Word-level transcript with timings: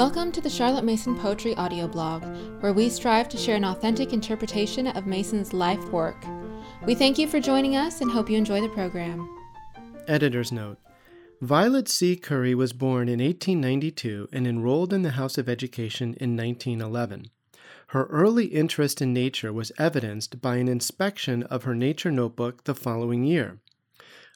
Welcome 0.00 0.32
to 0.32 0.40
the 0.40 0.48
Charlotte 0.48 0.86
Mason 0.86 1.14
Poetry 1.14 1.54
audio 1.56 1.86
blog, 1.86 2.24
where 2.62 2.72
we 2.72 2.88
strive 2.88 3.28
to 3.28 3.36
share 3.36 3.56
an 3.56 3.66
authentic 3.66 4.14
interpretation 4.14 4.86
of 4.86 5.06
Mason's 5.06 5.52
life 5.52 5.84
work. 5.90 6.16
We 6.86 6.94
thank 6.94 7.18
you 7.18 7.28
for 7.28 7.38
joining 7.38 7.76
us 7.76 8.00
and 8.00 8.10
hope 8.10 8.30
you 8.30 8.38
enjoy 8.38 8.62
the 8.62 8.70
program. 8.70 9.28
Editor's 10.08 10.52
note 10.52 10.78
Violet 11.42 11.86
C. 11.86 12.16
Curry 12.16 12.54
was 12.54 12.72
born 12.72 13.10
in 13.10 13.20
1892 13.20 14.28
and 14.32 14.46
enrolled 14.46 14.94
in 14.94 15.02
the 15.02 15.10
House 15.10 15.36
of 15.36 15.50
Education 15.50 16.14
in 16.14 16.34
1911. 16.34 17.26
Her 17.88 18.04
early 18.04 18.46
interest 18.46 19.02
in 19.02 19.12
nature 19.12 19.52
was 19.52 19.70
evidenced 19.76 20.40
by 20.40 20.56
an 20.56 20.68
inspection 20.68 21.42
of 21.42 21.64
her 21.64 21.74
nature 21.74 22.10
notebook 22.10 22.64
the 22.64 22.74
following 22.74 23.24
year. 23.24 23.58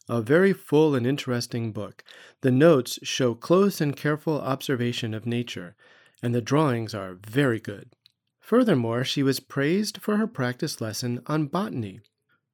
A 0.08 0.20
very 0.20 0.52
full 0.52 0.94
and 0.94 1.06
interesting 1.06 1.72
book. 1.72 2.04
The 2.42 2.50
notes 2.50 2.98
show 3.02 3.34
close 3.34 3.80
and 3.80 3.96
careful 3.96 4.38
observation 4.40 5.14
of 5.14 5.24
nature, 5.24 5.76
and 6.22 6.34
the 6.34 6.42
drawings 6.42 6.94
are 6.94 7.18
very 7.26 7.58
good. 7.58 7.96
Furthermore, 8.38 9.04
she 9.04 9.22
was 9.22 9.40
praised 9.40 10.02
for 10.02 10.18
her 10.18 10.26
practice 10.26 10.80
lesson 10.80 11.22
on 11.26 11.46
botany. 11.46 12.00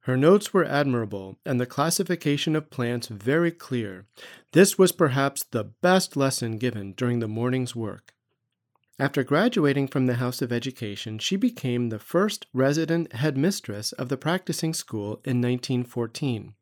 Her 0.05 0.17
notes 0.17 0.55
were 0.55 0.65
admirable, 0.65 1.39
and 1.45 1.61
the 1.61 1.67
classification 1.67 2.55
of 2.55 2.71
plants 2.71 3.09
very 3.09 3.51
clear. 3.51 4.07
This 4.53 4.79
was 4.79 4.93
perhaps 4.93 5.43
the 5.43 5.65
best 5.65 6.17
lesson 6.17 6.57
given 6.57 6.93
during 6.93 7.19
the 7.19 7.29
morning's 7.29 7.75
work. 7.75 8.15
After 9.01 9.25
graduating 9.25 9.89
from 9.89 10.05
the 10.05 10.17
House 10.17 10.43
of 10.43 10.53
Education, 10.53 11.19
she 11.19 11.37
became 11.37 11.89
the 11.89 11.99
first 11.99 12.45
resident 12.53 13.15
headmistress 13.15 13.93
of 13.93 14.11
the 14.11 14.19
practicing 14.19 14.75
school 14.75 15.23
in 15.25 15.41
1914. 15.41 16.53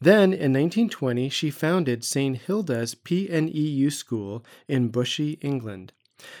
Then, 0.00 0.32
in 0.32 0.52
1920, 0.52 1.28
she 1.30 1.50
founded 1.50 2.04
St. 2.04 2.36
Hilda's 2.36 2.94
PNEU 2.94 3.90
School 3.90 4.44
in 4.68 4.92
Bushey, 4.92 5.38
England. 5.40 5.92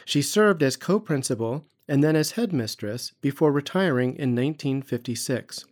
She 0.04 0.22
served 0.22 0.62
as 0.62 0.76
co 0.76 1.00
principal 1.00 1.66
and 1.88 2.04
then 2.04 2.14
as 2.14 2.32
headmistress 2.32 3.10
before 3.20 3.50
retiring 3.50 4.10
in 4.10 4.36
1956. 4.36 5.64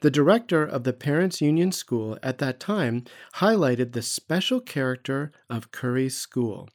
The 0.00 0.10
director 0.10 0.64
of 0.64 0.82
the 0.82 0.92
Parents 0.92 1.40
Union 1.40 1.70
School 1.70 2.18
at 2.20 2.38
that 2.38 2.58
time 2.58 3.04
highlighted 3.36 3.92
the 3.92 4.02
special 4.02 4.60
character 4.60 5.30
of 5.48 5.70
Curry's 5.70 6.16
school. 6.16 6.68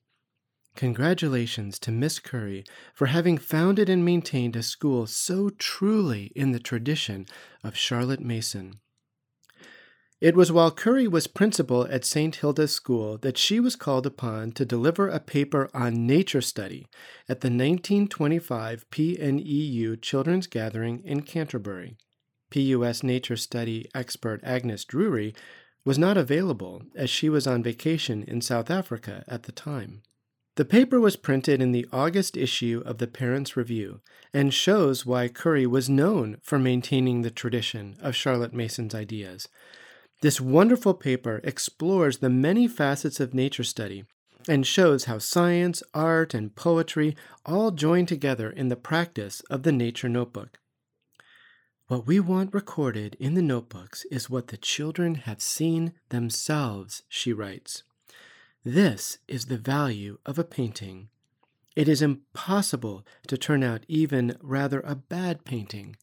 Congratulations 0.76 1.80
to 1.80 1.92
Miss 1.92 2.20
Curry 2.20 2.66
for 2.94 3.08
having 3.08 3.38
founded 3.38 3.88
and 3.88 4.04
maintained 4.04 4.56
a 4.56 4.64
school 4.64 5.08
so 5.08 5.50
truly 5.50 6.32
in 6.36 6.52
the 6.52 6.60
tradition 6.60 7.26
of 7.64 7.78
Charlotte 7.78 8.20
Mason. 8.20 8.80
It 10.22 10.36
was 10.36 10.52
while 10.52 10.72
Curry 10.72 11.08
was 11.08 11.28
principal 11.28 11.86
at 11.90 12.04
St. 12.04 12.36
Hilda's 12.36 12.74
School 12.74 13.18
that 13.20 13.38
she 13.38 13.60
was 13.60 13.76
called 13.76 14.06
upon 14.06 14.54
to 14.54 14.66
deliver 14.66 15.08
a 15.08 15.20
paper 15.20 15.70
on 15.74 16.08
nature 16.08 16.42
study 16.42 16.88
at 17.30 17.42
the 17.42 17.48
1925 17.48 18.90
PNEU 18.90 20.02
Children's 20.02 20.48
Gathering 20.48 21.02
in 21.06 21.22
Canterbury. 21.22 21.98
PUS 22.52 23.04
nature 23.04 23.38
study 23.38 23.90
expert 23.94 24.42
Agnes 24.44 24.86
Drury 24.86 25.34
was 25.84 26.00
not 26.00 26.18
available 26.18 26.82
as 26.96 27.10
she 27.10 27.30
was 27.30 27.46
on 27.46 27.62
vacation 27.62 28.24
in 28.24 28.42
South 28.42 28.72
Africa 28.72 29.24
at 29.28 29.44
the 29.44 29.52
time. 29.52 30.02
The 30.56 30.64
paper 30.66 31.02
was 31.02 31.18
printed 31.18 31.62
in 31.62 31.74
the 31.74 31.86
August 31.92 32.38
issue 32.38 32.82
of 32.86 32.98
the 32.98 33.08
Parents 33.08 33.58
Review 33.58 34.00
and 34.34 34.54
shows 34.54 35.06
why 35.06 35.28
Curry 35.28 35.68
was 35.68 35.90
known 35.90 36.38
for 36.42 36.58
maintaining 36.58 37.22
the 37.22 37.30
tradition 37.30 37.98
of 38.02 38.16
Charlotte 38.16 38.54
Mason's 38.54 38.96
ideas. 38.96 39.50
This 40.22 40.40
wonderful 40.40 40.94
paper 40.94 41.42
explores 41.44 42.20
the 42.20 42.30
many 42.30 42.70
facets 42.70 43.20
of 43.20 43.34
nature 43.34 43.66
study 43.66 44.06
and 44.48 44.66
shows 44.66 45.06
how 45.06 45.18
science, 45.18 45.84
art, 45.94 46.34
and 46.34 46.56
poetry 46.56 47.18
all 47.46 47.72
join 47.72 48.06
together 48.06 48.50
in 48.50 48.70
the 48.70 48.78
practice 48.78 49.42
of 49.50 49.64
the 49.64 49.74
Nature 49.74 50.08
Notebook. 50.08 50.60
What 51.88 52.08
we 52.08 52.22
want 52.22 52.54
recorded 52.54 53.18
in 53.20 53.34
the 53.34 53.42
notebooks 53.42 54.06
is 54.10 54.30
what 54.30 54.48
the 54.48 54.58
children 54.58 55.16
have 55.16 55.42
seen 55.42 55.94
themselves, 56.10 57.04
she 57.10 57.34
writes. 57.34 57.84
This 58.68 59.20
is 59.28 59.46
the 59.46 59.60
value 59.60 60.18
of 60.26 60.40
a 60.40 60.44
painting. 60.44 61.10
It 61.76 61.88
is 61.88 62.02
impossible 62.02 63.06
to 63.28 63.38
turn 63.38 63.62
out 63.62 63.86
even 63.88 64.36
rather 64.42 64.80
a 64.80 64.96
bad 64.96 65.46
painting 65.46 65.98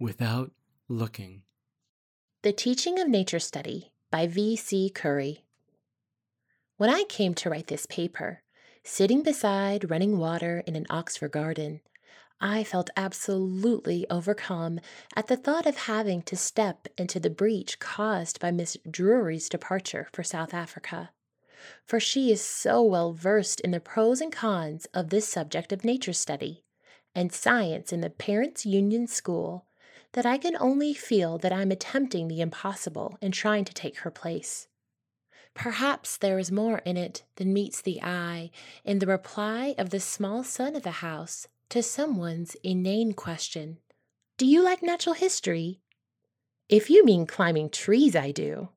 without 0.00 0.50
looking. 0.88 1.42
The 2.42 2.52
Teaching 2.52 2.98
of 2.98 3.06
Nature 3.06 3.38
Study 3.38 3.92
by 4.10 4.26
V. 4.26 4.56
C. 4.56 4.90
Curry. 4.90 5.44
When 6.76 6.90
I 6.90 7.04
came 7.04 7.34
to 7.34 7.48
write 7.48 7.68
this 7.68 7.86
paper, 7.86 8.42
sitting 8.82 9.22
beside 9.22 9.88
running 9.88 10.18
water 10.18 10.64
in 10.66 10.74
an 10.74 10.88
Oxford 10.90 11.30
garden, 11.30 11.82
I 12.40 12.64
felt 12.64 12.90
absolutely 12.96 14.10
overcome 14.10 14.80
at 15.14 15.28
the 15.28 15.36
thought 15.36 15.66
of 15.66 15.76
having 15.76 16.22
to 16.22 16.36
step 16.36 16.88
into 16.98 17.20
the 17.20 17.30
breach 17.30 17.78
caused 17.78 18.40
by 18.40 18.50
Miss 18.50 18.76
Drury's 18.90 19.48
departure 19.48 20.08
for 20.12 20.24
South 20.24 20.52
Africa 20.52 21.10
for 21.84 22.00
she 22.00 22.32
is 22.32 22.40
so 22.40 22.82
well 22.82 23.12
versed 23.12 23.60
in 23.60 23.70
the 23.70 23.80
pros 23.80 24.20
and 24.20 24.32
cons 24.32 24.86
of 24.94 25.10
this 25.10 25.28
subject 25.28 25.72
of 25.72 25.84
nature 25.84 26.12
study 26.12 26.64
and 27.14 27.32
science 27.32 27.92
in 27.92 28.00
the 28.00 28.10
Parents 28.10 28.64
Union 28.64 29.06
School 29.06 29.66
that 30.12 30.26
I 30.26 30.38
can 30.38 30.56
only 30.58 30.94
feel 30.94 31.38
that 31.38 31.52
I'm 31.52 31.70
attempting 31.70 32.28
the 32.28 32.40
impossible 32.40 33.16
in 33.20 33.32
trying 33.32 33.64
to 33.64 33.74
take 33.74 33.98
her 33.98 34.10
place. 34.10 34.68
Perhaps 35.54 36.16
there 36.16 36.38
is 36.38 36.50
more 36.50 36.78
in 36.78 36.96
it 36.96 37.24
than 37.36 37.52
meets 37.52 37.82
the 37.82 38.02
eye 38.02 38.50
in 38.84 38.98
the 38.98 39.06
reply 39.06 39.74
of 39.78 39.90
the 39.90 40.00
small 40.00 40.42
son 40.42 40.74
of 40.76 40.82
the 40.82 41.02
house 41.02 41.46
to 41.68 41.82
someone's 41.82 42.56
inane 42.62 43.12
question 43.12 43.78
Do 44.38 44.46
you 44.46 44.62
like 44.62 44.82
natural 44.82 45.14
history? 45.14 45.80
If 46.68 46.88
you 46.88 47.04
mean 47.04 47.26
climbing 47.26 47.68
trees, 47.68 48.16
I 48.16 48.30
do. 48.30 48.70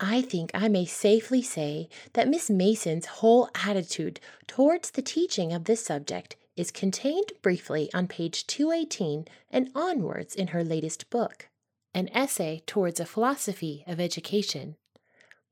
I 0.00 0.22
think 0.22 0.50
I 0.54 0.68
may 0.68 0.84
safely 0.84 1.42
say 1.42 1.88
that 2.14 2.28
Miss 2.28 2.50
Mason's 2.50 3.06
whole 3.06 3.48
attitude 3.54 4.20
towards 4.46 4.90
the 4.90 5.02
teaching 5.02 5.52
of 5.52 5.64
this 5.64 5.84
subject 5.84 6.36
is 6.56 6.70
contained 6.70 7.32
briefly 7.40 7.90
on 7.94 8.08
page 8.08 8.46
218 8.46 9.26
and 9.50 9.70
onwards 9.74 10.34
in 10.34 10.48
her 10.48 10.64
latest 10.64 11.08
book, 11.08 11.48
An 11.94 12.08
Essay 12.08 12.62
Towards 12.66 13.00
a 13.00 13.06
Philosophy 13.06 13.84
of 13.86 14.00
Education. 14.00 14.76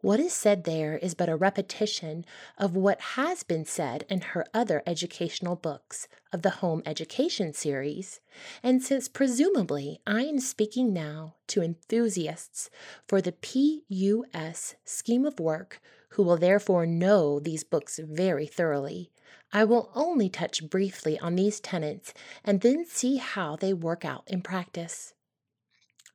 What 0.02 0.18
is 0.18 0.32
said 0.32 0.64
there 0.64 0.96
is 0.96 1.12
but 1.12 1.28
a 1.28 1.36
repetition 1.36 2.24
of 2.56 2.74
what 2.74 3.00
has 3.02 3.42
been 3.42 3.66
said 3.66 4.06
in 4.08 4.22
her 4.22 4.46
other 4.54 4.82
educational 4.86 5.56
books 5.56 6.08
of 6.32 6.40
the 6.40 6.50
Home 6.50 6.82
Education 6.86 7.52
series, 7.52 8.20
and 8.62 8.82
since 8.82 9.08
presumably 9.08 10.00
I 10.06 10.22
am 10.22 10.40
speaking 10.40 10.94
now 10.94 11.34
to 11.48 11.60
enthusiasts 11.62 12.70
for 13.06 13.20
the 13.20 13.32
PUS 13.32 14.74
scheme 14.86 15.26
of 15.26 15.38
work 15.38 15.82
who 16.10 16.22
will 16.22 16.38
therefore 16.38 16.86
know 16.86 17.38
these 17.38 17.62
books 17.62 18.00
very 18.02 18.46
thoroughly, 18.46 19.10
I 19.52 19.64
will 19.64 19.90
only 19.94 20.30
touch 20.30 20.70
briefly 20.70 21.18
on 21.18 21.36
these 21.36 21.60
tenets 21.60 22.14
and 22.42 22.62
then 22.62 22.86
see 22.86 23.16
how 23.16 23.54
they 23.54 23.74
work 23.74 24.06
out 24.06 24.24
in 24.28 24.40
practice. 24.40 25.12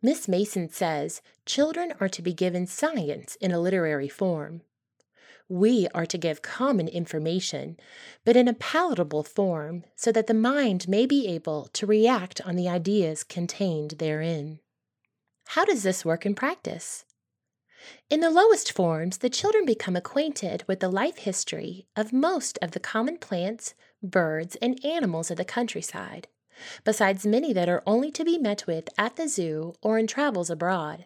Miss 0.02 0.28
Mason 0.28 0.70
says 0.70 1.22
children 1.46 1.94
are 2.00 2.10
to 2.10 2.22
be 2.22 2.34
given 2.34 2.68
science 2.68 3.36
in 3.38 3.52
a 3.52 3.60
literary 3.60 4.10
form. 4.10 4.62
We 5.48 5.88
are 5.94 6.06
to 6.08 6.18
give 6.18 6.42
common 6.42 6.88
information, 6.88 7.78
but 8.24 8.36
in 8.36 8.48
a 8.48 8.54
palatable 8.54 9.24
form 9.24 9.84
so 9.96 10.12
that 10.12 10.28
the 10.28 10.34
mind 10.34 10.88
may 10.88 11.06
be 11.06 11.28
able 11.28 11.68
to 11.74 11.86
react 11.86 12.42
on 12.42 12.56
the 12.56 12.68
ideas 12.68 13.24
contained 13.24 13.92
therein. 14.00 14.60
How 15.50 15.66
does 15.66 15.84
this 15.84 16.04
work 16.04 16.26
in 16.26 16.34
practice? 16.34 17.06
In 18.10 18.20
the 18.20 18.32
lowest 18.32 18.72
forms, 18.72 19.20
the 19.20 19.30
children 19.30 19.66
become 19.66 19.96
acquainted 19.96 20.64
with 20.68 20.80
the 20.80 20.90
life 20.90 21.20
history 21.20 21.88
of 21.96 22.12
most 22.12 22.58
of 22.62 22.72
the 22.72 22.80
common 22.80 23.20
plants, 23.20 23.76
birds, 24.02 24.56
and 24.62 24.84
animals 24.84 25.30
of 25.30 25.38
the 25.38 25.46
countryside 25.46 26.28
besides 26.84 27.26
many 27.26 27.54
that 27.54 27.70
are 27.70 27.84
only 27.86 28.12
to 28.12 28.24
be 28.24 28.38
met 28.38 28.68
with 28.68 28.90
at 28.98 29.16
the 29.16 29.28
zoo 29.28 29.74
or 29.82 29.98
in 29.98 30.08
travels 30.08 30.50
abroad. 30.50 31.06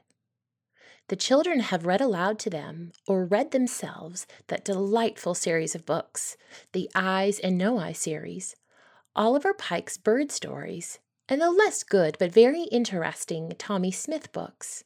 The 1.10 1.16
children 1.16 1.62
have 1.62 1.88
read 1.88 2.02
aloud 2.02 2.38
to 2.40 2.52
them, 2.52 2.92
or 3.08 3.26
read 3.26 3.50
themselves, 3.50 4.28
that 4.48 4.64
delightful 4.64 5.34
series 5.34 5.74
of 5.74 5.86
books, 5.86 6.38
the 6.72 6.88
Eyes 6.94 7.40
and 7.40 7.58
No 7.58 7.80
Eye 7.80 7.94
series, 7.94 8.56
Oliver 9.16 9.56
Pike's 9.56 9.98
bird 9.98 10.32
stories, 10.32 11.00
and 11.28 11.42
the 11.42 11.50
less 11.50 11.84
good 11.84 12.16
but 12.20 12.32
very 12.32 12.64
interesting 12.66 13.54
Tommy 13.58 13.92
Smith 13.92 14.32
books. 14.32 14.84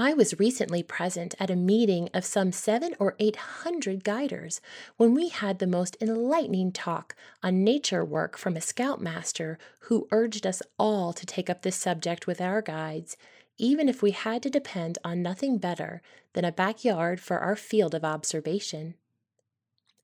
I 0.00 0.14
was 0.14 0.38
recently 0.38 0.84
present 0.84 1.34
at 1.40 1.50
a 1.50 1.56
meeting 1.56 2.08
of 2.14 2.24
some 2.24 2.52
seven 2.52 2.94
or 3.00 3.16
eight 3.18 3.34
hundred 3.34 4.04
guiders 4.04 4.60
when 4.96 5.12
we 5.12 5.28
had 5.28 5.58
the 5.58 5.66
most 5.66 5.96
enlightening 6.00 6.70
talk 6.70 7.16
on 7.42 7.64
nature 7.64 8.04
work 8.04 8.38
from 8.38 8.56
a 8.56 8.60
scoutmaster 8.60 9.58
who 9.80 10.06
urged 10.12 10.46
us 10.46 10.62
all 10.78 11.12
to 11.12 11.26
take 11.26 11.50
up 11.50 11.62
this 11.62 11.74
subject 11.74 12.28
with 12.28 12.40
our 12.40 12.62
guides, 12.62 13.16
even 13.56 13.88
if 13.88 14.00
we 14.00 14.12
had 14.12 14.40
to 14.44 14.50
depend 14.50 14.98
on 15.02 15.20
nothing 15.20 15.58
better 15.58 16.00
than 16.32 16.44
a 16.44 16.52
backyard 16.52 17.18
for 17.18 17.40
our 17.40 17.56
field 17.56 17.92
of 17.92 18.04
observation. 18.04 18.94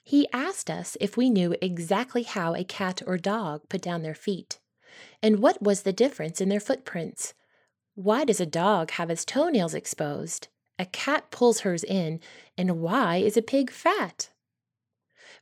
He 0.02 0.26
asked 0.32 0.70
us 0.70 0.96
if 1.00 1.16
we 1.16 1.30
knew 1.30 1.54
exactly 1.62 2.24
how 2.24 2.56
a 2.56 2.64
cat 2.64 3.00
or 3.06 3.16
dog 3.16 3.68
put 3.68 3.82
down 3.82 4.02
their 4.02 4.16
feet, 4.16 4.58
and 5.22 5.38
what 5.38 5.62
was 5.62 5.82
the 5.82 5.92
difference 5.92 6.40
in 6.40 6.48
their 6.48 6.58
footprints. 6.58 7.32
Why 7.94 8.24
does 8.24 8.40
a 8.40 8.46
dog 8.46 8.90
have 8.92 9.08
its 9.08 9.24
toenails 9.24 9.72
exposed? 9.72 10.48
A 10.78 10.84
cat 10.84 11.30
pulls 11.30 11.60
hers 11.60 11.84
in, 11.84 12.18
and 12.58 12.80
why 12.80 13.18
is 13.18 13.36
a 13.36 13.42
pig 13.42 13.70
fat? 13.70 14.30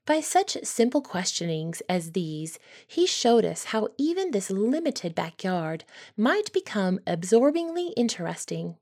By 0.04 0.20
such 0.20 0.58
simple 0.64 1.00
questionings 1.00 1.80
as 1.88 2.12
these, 2.12 2.58
he 2.86 3.06
showed 3.06 3.46
us 3.46 3.66
how 3.66 3.88
even 3.96 4.32
this 4.32 4.50
limited 4.50 5.14
backyard 5.14 5.84
might 6.16 6.52
become 6.52 7.00
absorbingly 7.06 7.88
interesting. 7.96 8.76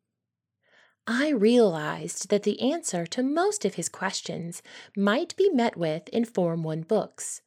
I 1.06 1.28
realized 1.28 2.28
that 2.30 2.42
the 2.42 2.60
answer 2.60 3.06
to 3.06 3.22
most 3.22 3.64
of 3.64 3.74
his 3.74 3.88
questions 3.88 4.62
might 4.96 5.36
be 5.36 5.48
met 5.50 5.76
with 5.76 6.08
in 6.08 6.24
Form 6.24 6.64
1 6.64 6.82
books. 6.82 7.42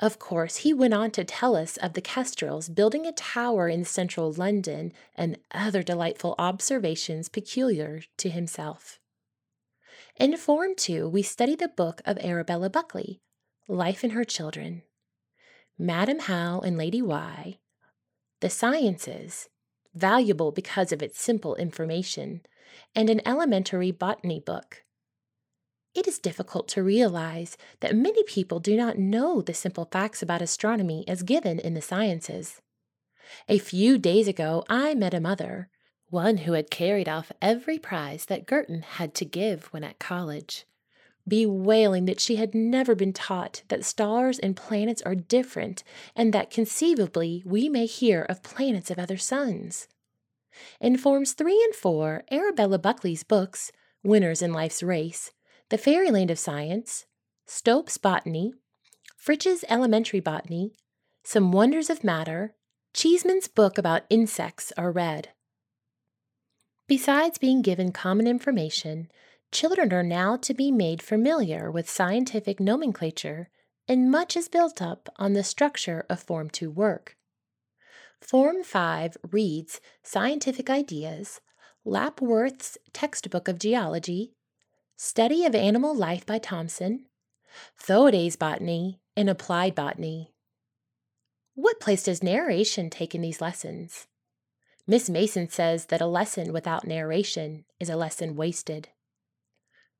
Of 0.00 0.18
course, 0.18 0.58
he 0.58 0.72
went 0.72 0.94
on 0.94 1.10
to 1.12 1.24
tell 1.24 1.54
us 1.54 1.76
of 1.76 1.92
the 1.92 2.00
Kestrels 2.00 2.68
building 2.68 3.06
a 3.06 3.12
tower 3.12 3.68
in 3.68 3.84
central 3.84 4.32
London 4.32 4.92
and 5.14 5.38
other 5.52 5.82
delightful 5.82 6.34
observations 6.38 7.28
peculiar 7.28 8.02
to 8.18 8.30
himself. 8.30 8.98
In 10.16 10.36
Form 10.36 10.74
2, 10.76 11.08
we 11.08 11.22
study 11.22 11.56
the 11.56 11.68
book 11.68 12.00
of 12.04 12.18
Arabella 12.18 12.70
Buckley, 12.70 13.20
Life 13.66 14.04
and 14.04 14.12
Her 14.12 14.24
Children, 14.24 14.82
Madam 15.78 16.20
How 16.20 16.60
and 16.60 16.76
Lady 16.76 17.02
Why, 17.02 17.58
The 18.40 18.50
Sciences, 18.50 19.48
valuable 19.92 20.52
because 20.52 20.92
of 20.92 21.02
its 21.02 21.20
simple 21.20 21.56
information, 21.56 22.42
and 22.94 23.10
an 23.10 23.20
elementary 23.26 23.90
botany 23.90 24.38
book. 24.38 24.83
It 25.94 26.08
is 26.08 26.18
difficult 26.18 26.66
to 26.68 26.82
realize 26.82 27.56
that 27.80 27.94
many 27.94 28.24
people 28.24 28.58
do 28.58 28.76
not 28.76 28.98
know 28.98 29.40
the 29.40 29.54
simple 29.54 29.88
facts 29.90 30.22
about 30.22 30.42
astronomy 30.42 31.04
as 31.06 31.22
given 31.22 31.60
in 31.60 31.74
the 31.74 31.82
sciences. 31.82 32.60
A 33.48 33.58
few 33.58 33.96
days 33.96 34.26
ago, 34.26 34.64
I 34.68 34.94
met 34.94 35.14
a 35.14 35.20
mother 35.20 35.68
one 36.10 36.38
who 36.38 36.52
had 36.52 36.70
carried 36.70 37.08
off 37.08 37.32
every 37.42 37.78
prize 37.78 38.26
that 38.26 38.46
Girton 38.46 38.82
had 38.82 39.14
to 39.14 39.24
give 39.24 39.64
when 39.72 39.82
at 39.82 39.98
college, 39.98 40.64
bewailing 41.26 42.04
that 42.04 42.20
she 42.20 42.36
had 42.36 42.54
never 42.54 42.94
been 42.94 43.12
taught 43.12 43.62
that 43.68 43.84
stars 43.84 44.38
and 44.38 44.54
planets 44.54 45.02
are 45.02 45.14
different 45.14 45.82
and 46.14 46.32
that 46.32 46.50
conceivably 46.50 47.42
we 47.44 47.68
may 47.68 47.86
hear 47.86 48.22
of 48.22 48.42
planets 48.42 48.90
of 48.90 48.98
other 48.98 49.16
suns. 49.16 49.88
In 50.80 50.96
Forms 50.96 51.32
3 51.32 51.52
and 51.64 51.74
4, 51.74 52.24
Arabella 52.30 52.78
Buckley's 52.78 53.24
books, 53.24 53.72
Winners 54.04 54.42
in 54.42 54.52
Life's 54.52 54.82
Race, 54.82 55.32
The 55.74 55.78
Fairyland 55.78 56.30
of 56.30 56.38
Science, 56.38 57.04
Stopes 57.46 57.98
Botany, 57.98 58.54
Fritsch's 59.16 59.64
Elementary 59.68 60.20
Botany, 60.20 60.76
Some 61.24 61.50
Wonders 61.50 61.90
of 61.90 62.04
Matter, 62.04 62.54
Cheesman's 62.92 63.48
book 63.48 63.76
about 63.76 64.04
insects 64.08 64.72
are 64.78 64.92
read. 64.92 65.30
Besides 66.86 67.38
being 67.38 67.60
given 67.60 67.90
common 67.90 68.28
information, 68.28 69.08
children 69.50 69.92
are 69.92 70.04
now 70.04 70.36
to 70.36 70.54
be 70.54 70.70
made 70.70 71.02
familiar 71.02 71.72
with 71.72 71.90
scientific 71.90 72.60
nomenclature, 72.60 73.50
and 73.88 74.12
much 74.12 74.36
is 74.36 74.48
built 74.48 74.80
up 74.80 75.08
on 75.16 75.32
the 75.32 75.42
structure 75.42 76.06
of 76.08 76.22
Form 76.22 76.50
2 76.50 76.70
work. 76.70 77.16
Form 78.20 78.62
5 78.62 79.16
reads 79.32 79.80
Scientific 80.04 80.70
Ideas, 80.70 81.40
Lapworth's 81.84 82.78
Textbook 82.92 83.48
of 83.48 83.58
Geology, 83.58 84.34
Study 84.96 85.44
of 85.44 85.56
Animal 85.56 85.92
Life 85.92 86.24
by 86.24 86.38
Thomson, 86.38 87.06
Thuayday's 87.76 88.36
Botany, 88.36 89.00
and 89.16 89.28
Applied 89.28 89.74
Botany. 89.74 90.32
What 91.56 91.80
place 91.80 92.04
does 92.04 92.22
narration 92.22 92.90
take 92.90 93.12
in 93.12 93.20
these 93.20 93.40
lessons? 93.40 94.06
Miss 94.86 95.10
Mason 95.10 95.48
says 95.48 95.86
that 95.86 96.00
a 96.00 96.06
lesson 96.06 96.52
without 96.52 96.86
narration 96.86 97.64
is 97.80 97.90
a 97.90 97.96
lesson 97.96 98.36
wasted. 98.36 98.90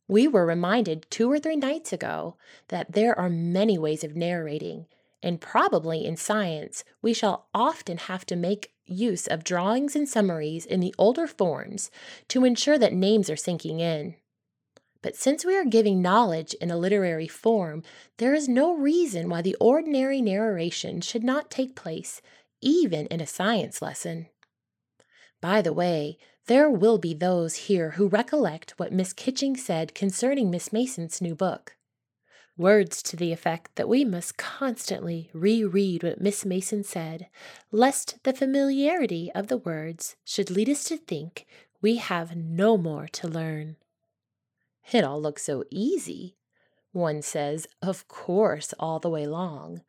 We 0.06 0.29
were 0.29 0.46
reminded 0.46 1.08
two 1.11 1.31
or 1.31 1.40
three 1.40 1.56
nights 1.56 1.93
ago 1.93 2.37
that 2.69 2.93
there 2.93 3.19
are 3.19 3.29
many 3.29 3.76
ways 3.76 4.05
of 4.05 4.14
narrating, 4.14 4.87
and 5.20 5.40
probably 5.40 6.05
in 6.05 6.17
science 6.17 6.85
we 7.02 7.12
shall 7.12 7.49
often 7.52 7.99
have 7.99 8.25
to 8.26 8.37
make 8.37 8.73
use 8.85 9.26
of 9.26 9.43
drawings 9.43 9.97
and 9.97 10.08
summaries 10.08 10.64
in 10.64 10.79
the 10.79 10.94
older 10.99 11.26
forms 11.26 11.90
to 12.29 12.44
ensure 12.44 12.79
that 12.79 12.93
names 12.93 13.29
are 13.29 13.35
sinking 13.35 13.81
in. 13.81 14.14
But 15.04 15.16
since 15.16 15.44
we 15.44 15.54
are 15.54 15.66
giving 15.66 16.00
knowledge 16.00 16.54
in 16.62 16.70
a 16.70 16.78
literary 16.78 17.28
form, 17.28 17.82
there 18.16 18.32
is 18.32 18.48
no 18.48 18.74
reason 18.74 19.28
why 19.28 19.42
the 19.42 19.54
ordinary 19.60 20.22
narration 20.22 21.02
should 21.02 21.22
not 21.22 21.50
take 21.50 21.76
place, 21.76 22.22
even 22.62 23.04
in 23.08 23.20
a 23.20 23.26
science 23.26 23.82
lesson. 23.82 24.28
By 25.42 25.60
the 25.60 25.74
way, 25.74 26.16
there 26.46 26.70
will 26.70 26.96
be 26.96 27.12
those 27.12 27.66
here 27.68 27.90
who 27.90 28.08
recollect 28.08 28.78
what 28.78 28.94
Miss 28.94 29.12
Kitching 29.12 29.58
said 29.58 29.94
concerning 29.94 30.50
Miss 30.50 30.72
Mason's 30.72 31.20
new 31.20 31.34
book. 31.34 31.76
Words 32.56 33.02
to 33.02 33.14
the 33.14 33.30
effect 33.30 33.76
that 33.76 33.90
we 33.90 34.06
must 34.06 34.38
constantly 34.38 35.28
reread 35.34 36.02
what 36.02 36.22
Miss 36.22 36.46
Mason 36.46 36.82
said, 36.82 37.28
lest 37.70 38.22
the 38.22 38.32
familiarity 38.32 39.30
of 39.34 39.48
the 39.48 39.58
words 39.58 40.16
should 40.24 40.50
lead 40.50 40.70
us 40.70 40.82
to 40.84 40.96
think 40.96 41.44
we 41.82 41.96
have 41.96 42.34
no 42.34 42.78
more 42.78 43.06
to 43.08 43.28
learn. 43.28 43.76
It 44.92 45.04
all 45.04 45.20
looks 45.20 45.42
so 45.42 45.64
easy, 45.70 46.36
one 46.92 47.22
says, 47.22 47.66
of 47.82 48.06
course, 48.06 48.72
all 48.78 49.00
the 49.00 49.10
way 49.10 49.26
long. 49.26 49.82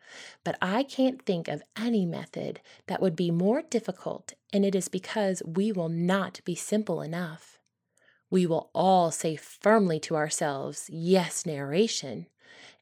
But 0.44 0.58
I 0.62 0.84
can't 0.84 1.22
think 1.22 1.48
of 1.48 1.62
any 1.78 2.06
method 2.06 2.62
that 2.88 3.02
would 3.02 3.16
be 3.16 3.30
more 3.30 3.62
difficult, 3.62 4.34
and 4.52 4.66
it 4.66 4.74
is 4.74 4.88
because 4.88 5.44
we 5.46 5.72
will 5.72 5.90
not 5.90 6.42
be 6.46 6.56
simple 6.56 7.02
enough. 7.02 7.60
We 8.32 8.48
will 8.48 8.72
all 8.74 9.12
say 9.12 9.36
firmly 9.36 10.00
to 10.02 10.16
ourselves, 10.16 10.90
Yes, 10.92 11.46
narration. 11.46 12.28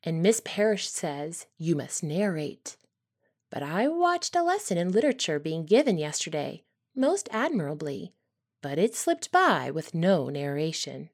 And 0.03 0.21
Miss 0.21 0.41
Parish 0.45 0.89
says, 0.89 1.47
You 1.57 1.75
must 1.75 2.03
narrate. 2.03 2.77
But 3.49 3.61
I 3.61 3.87
watched 3.87 4.35
a 4.35 4.41
lesson 4.41 4.77
in 4.77 4.91
literature 4.91 5.39
being 5.39 5.65
given 5.65 5.97
yesterday, 5.97 6.63
most 6.95 7.27
admirably, 7.31 8.13
but 8.61 8.79
it 8.79 8.95
slipped 8.95 9.31
by 9.31 9.69
with 9.69 9.93
no 9.93 10.29
narration. 10.29 11.09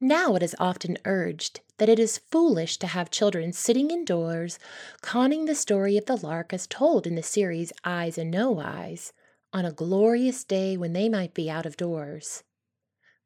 Now 0.00 0.34
it 0.34 0.42
is 0.42 0.54
often 0.58 0.98
urged 1.06 1.60
that 1.78 1.88
it 1.88 1.98
is 1.98 2.18
foolish 2.18 2.76
to 2.78 2.86
have 2.86 3.10
children 3.10 3.52
sitting 3.52 3.90
indoors, 3.90 4.58
conning 5.00 5.46
the 5.46 5.54
story 5.54 5.96
of 5.96 6.04
the 6.04 6.16
lark 6.16 6.52
as 6.52 6.66
told 6.66 7.06
in 7.06 7.14
the 7.14 7.22
series 7.22 7.72
Eyes 7.82 8.18
and 8.18 8.30
No 8.30 8.60
Eyes, 8.60 9.14
on 9.54 9.64
a 9.64 9.72
glorious 9.72 10.44
day 10.44 10.76
when 10.76 10.92
they 10.92 11.08
might 11.08 11.32
be 11.32 11.48
out 11.48 11.64
of 11.64 11.78
doors. 11.78 12.44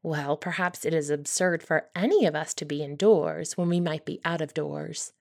Well, 0.02 0.36
perhaps 0.36 0.84
it 0.84 0.94
is 0.94 1.10
absurd 1.10 1.62
for 1.62 1.90
any 1.96 2.24
of 2.24 2.36
us 2.36 2.54
to 2.54 2.64
be 2.64 2.84
indoors 2.84 3.56
when 3.56 3.68
we 3.68 3.80
might 3.80 4.04
be 4.04 4.20
out 4.24 4.40
of 4.40 4.54
doors. 4.54 5.12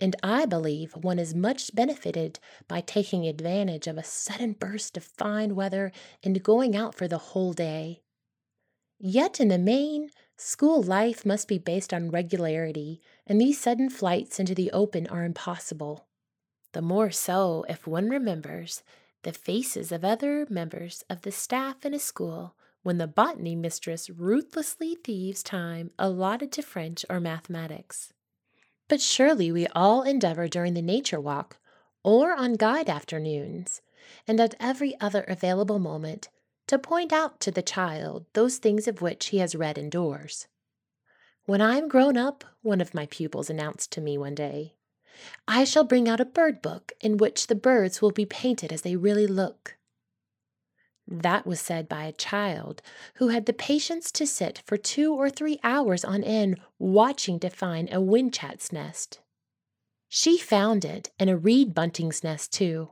And 0.00 0.16
I 0.22 0.46
believe 0.46 0.92
one 0.96 1.20
is 1.20 1.34
much 1.34 1.74
benefited 1.74 2.40
by 2.66 2.80
taking 2.80 3.26
advantage 3.26 3.86
of 3.86 3.98
a 3.98 4.04
sudden 4.04 4.52
burst 4.52 4.96
of 4.96 5.04
fine 5.04 5.54
weather 5.54 5.92
and 6.24 6.42
going 6.42 6.74
out 6.74 6.94
for 6.94 7.06
the 7.06 7.18
whole 7.18 7.52
day. 7.52 8.02
Yet, 8.98 9.38
in 9.40 9.48
the 9.48 9.58
main, 9.58 10.10
School 10.40 10.84
life 10.84 11.26
must 11.26 11.48
be 11.48 11.58
based 11.58 11.92
on 11.92 12.12
regularity, 12.12 13.00
and 13.26 13.40
these 13.40 13.60
sudden 13.60 13.90
flights 13.90 14.38
into 14.38 14.54
the 14.54 14.70
open 14.70 15.08
are 15.08 15.24
impossible. 15.24 16.06
The 16.74 16.80
more 16.80 17.10
so 17.10 17.64
if 17.68 17.88
one 17.88 18.08
remembers 18.08 18.84
the 19.24 19.32
faces 19.32 19.90
of 19.90 20.04
other 20.04 20.46
members 20.48 21.02
of 21.10 21.22
the 21.22 21.32
staff 21.32 21.84
in 21.84 21.92
a 21.92 21.98
school 21.98 22.54
when 22.84 22.98
the 22.98 23.08
botany 23.08 23.56
mistress 23.56 24.08
ruthlessly 24.08 24.94
thieves 25.02 25.42
time 25.42 25.90
allotted 25.98 26.52
to 26.52 26.62
French 26.62 27.04
or 27.10 27.18
mathematics. 27.18 28.12
But 28.86 29.00
surely 29.00 29.50
we 29.50 29.66
all 29.74 30.02
endeavor 30.02 30.46
during 30.46 30.74
the 30.74 30.82
nature 30.82 31.20
walk, 31.20 31.58
or 32.04 32.32
on 32.32 32.54
guide 32.54 32.88
afternoons, 32.88 33.82
and 34.28 34.38
at 34.38 34.54
every 34.60 34.94
other 35.00 35.22
available 35.22 35.80
moment 35.80 36.28
to 36.68 36.78
point 36.78 37.12
out 37.12 37.40
to 37.40 37.50
the 37.50 37.62
child 37.62 38.26
those 38.34 38.58
things 38.58 38.86
of 38.86 39.02
which 39.02 39.26
he 39.26 39.38
has 39.38 39.54
read 39.54 39.76
indoors. 39.76 40.46
When 41.46 41.60
I 41.60 41.78
am 41.78 41.88
grown 41.88 42.16
up, 42.16 42.44
one 42.62 42.80
of 42.80 42.94
my 42.94 43.06
pupils 43.06 43.50
announced 43.50 43.90
to 43.92 44.00
me 44.00 44.16
one 44.16 44.34
day, 44.34 44.74
I 45.48 45.64
shall 45.64 45.84
bring 45.84 46.08
out 46.08 46.20
a 46.20 46.24
bird 46.24 46.62
book 46.62 46.92
in 47.00 47.16
which 47.16 47.46
the 47.46 47.54
birds 47.54 48.00
will 48.00 48.12
be 48.12 48.26
painted 48.26 48.72
as 48.72 48.82
they 48.82 48.96
really 48.96 49.26
look. 49.26 49.76
That 51.06 51.46
was 51.46 51.60
said 51.60 51.88
by 51.88 52.04
a 52.04 52.12
child 52.12 52.82
who 53.14 53.28
had 53.28 53.46
the 53.46 53.54
patience 53.54 54.12
to 54.12 54.26
sit 54.26 54.62
for 54.66 54.76
two 54.76 55.14
or 55.14 55.30
three 55.30 55.58
hours 55.64 56.04
on 56.04 56.22
end 56.22 56.60
watching 56.78 57.40
to 57.40 57.48
find 57.48 57.90
a 57.90 58.00
whin-chat's 58.00 58.72
nest. 58.72 59.20
She 60.10 60.36
found 60.36 60.84
it 60.84 61.10
and 61.18 61.30
a 61.30 61.36
reed 61.36 61.74
bunting's 61.74 62.22
nest 62.22 62.52
too. 62.52 62.90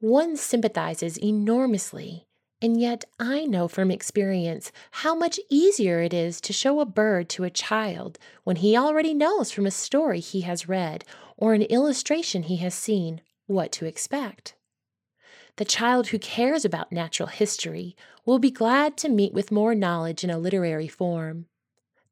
One 0.00 0.36
sympathizes 0.36 1.18
enormously 1.18 2.26
And 2.62 2.80
yet, 2.80 3.04
I 3.18 3.44
know 3.44 3.66
from 3.66 3.90
experience 3.90 4.70
how 4.92 5.16
much 5.16 5.40
easier 5.50 6.00
it 6.00 6.14
is 6.14 6.40
to 6.42 6.52
show 6.52 6.78
a 6.78 6.86
bird 6.86 7.28
to 7.30 7.42
a 7.42 7.50
child 7.50 8.20
when 8.44 8.56
he 8.56 8.76
already 8.76 9.12
knows 9.12 9.50
from 9.50 9.66
a 9.66 9.72
story 9.72 10.20
he 10.20 10.42
has 10.42 10.68
read 10.68 11.04
or 11.36 11.54
an 11.54 11.62
illustration 11.62 12.44
he 12.44 12.58
has 12.58 12.72
seen 12.72 13.20
what 13.46 13.72
to 13.72 13.84
expect. 13.84 14.54
The 15.56 15.64
child 15.64 16.08
who 16.08 16.20
cares 16.20 16.64
about 16.64 16.92
natural 16.92 17.26
history 17.26 17.96
will 18.24 18.38
be 18.38 18.52
glad 18.52 18.96
to 18.98 19.08
meet 19.08 19.34
with 19.34 19.50
more 19.50 19.74
knowledge 19.74 20.22
in 20.22 20.30
a 20.30 20.38
literary 20.38 20.88
form. 20.88 21.46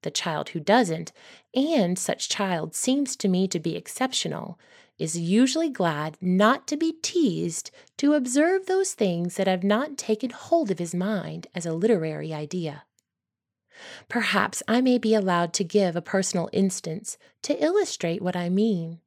The 0.02 0.10
child 0.10 0.48
who 0.48 0.58
doesn't, 0.58 1.12
and 1.54 1.96
such 1.96 2.28
child 2.28 2.74
seems 2.74 3.14
to 3.16 3.28
me 3.28 3.46
to 3.46 3.60
be 3.60 3.76
exceptional, 3.76 4.58
is 5.00 5.18
usually 5.18 5.70
glad 5.70 6.16
not 6.20 6.66
to 6.68 6.76
be 6.76 6.92
teased 7.02 7.70
to 7.96 8.12
observe 8.12 8.66
those 8.66 8.92
things 8.92 9.36
that 9.36 9.46
have 9.46 9.64
not 9.64 9.96
taken 9.96 10.30
hold 10.30 10.70
of 10.70 10.78
his 10.78 10.94
mind 10.94 11.46
as 11.54 11.64
a 11.64 11.72
literary 11.72 12.34
idea. 12.34 12.84
Perhaps 14.08 14.62
I 14.68 14.80
may 14.82 14.98
be 14.98 15.14
allowed 15.14 15.54
to 15.54 15.64
give 15.64 15.96
a 15.96 16.02
personal 16.02 16.50
instance 16.52 17.16
to 17.42 17.62
illustrate 17.64 18.20
what 18.20 18.36
I 18.36 18.50
mean. 18.50 19.00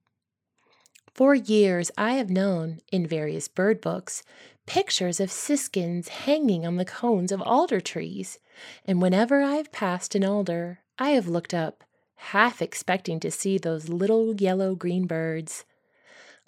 For 1.14 1.36
years, 1.36 1.92
I 1.96 2.14
have 2.14 2.32
known, 2.32 2.80
in 2.92 3.06
various 3.06 3.48
bird 3.48 3.80
books, 3.80 4.24
pictures 4.66 5.20
of 5.20 5.32
siskins 5.32 6.08
hanging 6.08 6.66
on 6.66 6.78
the 6.78 6.86
cones 6.86 7.32
of 7.32 7.40
alder 7.42 7.80
trees, 7.80 8.40
and 8.86 9.00
whenever 9.00 9.42
I 9.42 9.58
have 9.58 9.72
passed 9.72 10.16
an 10.16 10.26
alder, 10.26 10.80
I 10.98 11.12
have 11.12 11.28
looked 11.28 11.54
up, 11.54 11.84
half 12.16 12.64
expecting 12.64 13.20
to 13.20 13.30
see 13.30 13.60
those 13.60 13.90
little 13.90 14.34
yellow 14.36 14.74
green 14.74 15.06
birds. 15.06 15.66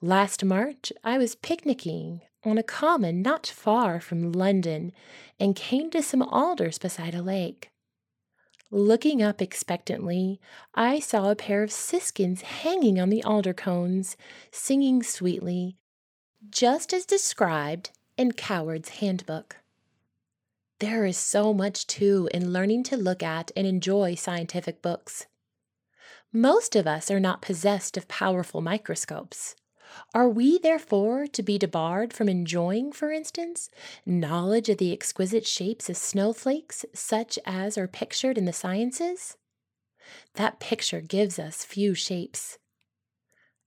Last 0.01 0.43
March, 0.43 0.91
I 1.03 1.17
was 1.17 1.35
picnicking 1.35 2.21
on 2.43 2.57
a 2.57 2.63
common 2.63 3.21
not 3.21 3.47
far 3.47 3.99
from 3.99 4.33
London 4.33 4.91
and 5.39 5.55
came 5.55 5.89
to 5.91 6.03
some 6.03 6.21
alders 6.21 6.77
beside 6.77 7.15
a 7.15 7.21
lake. 7.21 7.71
Looking 8.69 9.21
up 9.21 9.41
expectantly, 9.41 10.39
I 10.73 10.99
saw 10.99 11.31
a 11.31 11.35
pair 11.35 11.63
of 11.63 11.71
siskins 11.71 12.41
hanging 12.41 12.99
on 12.99 13.09
the 13.09 13.23
alder 13.23 13.53
cones, 13.53 14.17
singing 14.51 15.01
sweetly, 15.01 15.77
just 16.49 16.93
as 16.93 17.05
described 17.05 17.91
in 18.17 18.33
Coward's 18.33 18.89
Handbook. 18.89 19.57
There 20.79 21.05
is 21.05 21.17
so 21.17 21.53
much, 21.53 21.87
too, 21.87 22.29
in 22.33 22.51
learning 22.51 22.83
to 22.83 22.97
look 22.97 23.23
at 23.23 23.49
and 23.55 23.65
enjoy 23.65 24.15
scientific 24.15 24.81
books. 24.81 25.25
Most 26.33 26.75
of 26.75 26.85
us 26.85 27.09
are 27.09 27.19
not 27.19 27.41
possessed 27.41 27.95
of 27.95 28.09
powerful 28.09 28.59
microscopes. 28.59 29.55
Are 30.13 30.29
we, 30.29 30.57
therefore, 30.57 31.27
to 31.27 31.43
be 31.43 31.57
debarred 31.57 32.13
from 32.13 32.29
enjoying, 32.29 32.91
for 32.91 33.11
instance, 33.11 33.69
knowledge 34.05 34.69
of 34.69 34.77
the 34.77 34.93
exquisite 34.93 35.45
shapes 35.45 35.89
of 35.89 35.97
snowflakes 35.97 36.85
such 36.93 37.37
as 37.45 37.77
are 37.77 37.87
pictured 37.87 38.37
in 38.37 38.45
the 38.45 38.53
sciences? 38.53 39.37
That 40.35 40.59
picture 40.59 41.01
gives 41.01 41.39
us 41.39 41.65
few 41.65 41.93
shapes. 41.93 42.57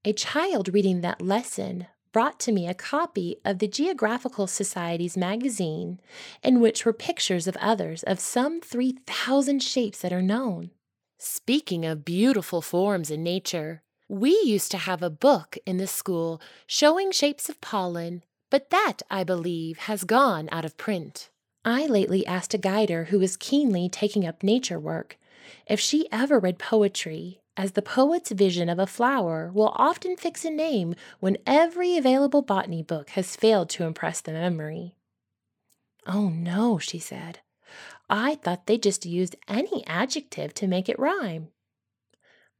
A 0.05 0.13
child 0.13 0.73
reading 0.73 1.01
that 1.01 1.21
lesson 1.21 1.87
brought 2.13 2.41
to 2.41 2.53
me 2.53 2.67
a 2.67 2.75
copy 2.75 3.37
of 3.45 3.59
the 3.59 3.69
Geographical 3.69 4.47
Society's 4.47 5.17
magazine, 5.17 6.01
in 6.43 6.61
which 6.61 6.85
were 6.85 6.93
pictures 6.93 7.47
of 7.47 7.57
others 7.59 8.03
of 8.05 8.21
some 8.21 8.61
3,000 8.61 9.63
shapes 9.63 10.01
that 10.01 10.13
are 10.13 10.23
known. 10.23 10.71
Speaking 11.19 11.85
of 11.85 12.05
beautiful 12.05 12.63
forms 12.63 13.11
in 13.11 13.23
nature, 13.23 13.83
we 14.09 14.31
used 14.45 14.71
to 14.71 14.79
have 14.79 15.03
a 15.03 15.11
book 15.11 15.59
in 15.67 15.77
the 15.77 15.87
school 15.87 16.41
showing 16.67 17.12
shapes 17.12 17.49
of 17.49 17.61
pollen, 17.61 18.23
but 18.50 18.71
that, 18.71 19.03
I 19.11 19.25
believe, 19.25 19.79
has 19.81 20.05
gone 20.05 20.49
out 20.50 20.65
of 20.65 20.77
print. 20.77 21.29
I 21.65 21.87
lately 21.87 22.27
asked 22.27 22.55
a 22.55 22.59
guider 22.59 23.05
who 23.05 23.19
was 23.19 23.37
keenly 23.37 23.88
taking 23.88 24.27
up 24.27 24.43
nature 24.43 24.79
work 24.79 25.19
if 25.67 25.81
she 25.81 26.09
ever 26.11 26.38
read 26.38 26.59
poetry, 26.59 27.41
as 27.57 27.73
the 27.73 27.83
poet's 27.83 28.31
vision 28.31 28.69
of 28.69 28.79
a 28.79 28.87
flower 28.87 29.50
will 29.53 29.73
often 29.75 30.17
fix 30.17 30.45
a 30.45 30.50
name 30.50 30.95
when 31.21 31.38
every 31.47 31.97
available 31.97 32.43
botany 32.43 32.83
book 32.83 33.11
has 33.11 33.37
failed 33.37 33.69
to 33.71 33.85
impress 33.85 34.21
the 34.21 34.33
memory. 34.33 34.95
Oh, 36.07 36.29
no, 36.29 36.79
she 36.79 36.99
said. 36.99 37.41
I 38.09 38.37
thought 38.37 38.67
they 38.67 38.79
just 38.79 39.05
used 39.05 39.37
any 39.47 39.87
adjective 39.87 40.55
to 40.55 40.67
make 40.67 40.88
it 40.88 40.99
rhyme. 40.99 41.49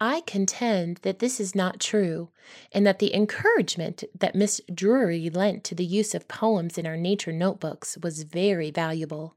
I 0.01 0.21
contend 0.21 0.99
that 0.99 1.19
this 1.19 1.41
is 1.41 1.57
not 1.57 1.81
true, 1.81 2.31
and 2.73 2.87
that 2.87 3.01
the 3.01 3.15
encouragement 3.15 4.05
that 4.17 4.37
Miss 4.37 4.61
Drury 4.73 5.29
lent 5.29 5.65
to 5.65 5.75
the 5.75 5.85
use 5.85 6.15
of 6.15 6.29
poems 6.29 6.79
in 6.79 6.87
our 6.87 6.97
nature 6.97 7.33
notebooks 7.33 7.99
was 8.01 8.23
very 8.23 8.71
valuable. 8.71 9.37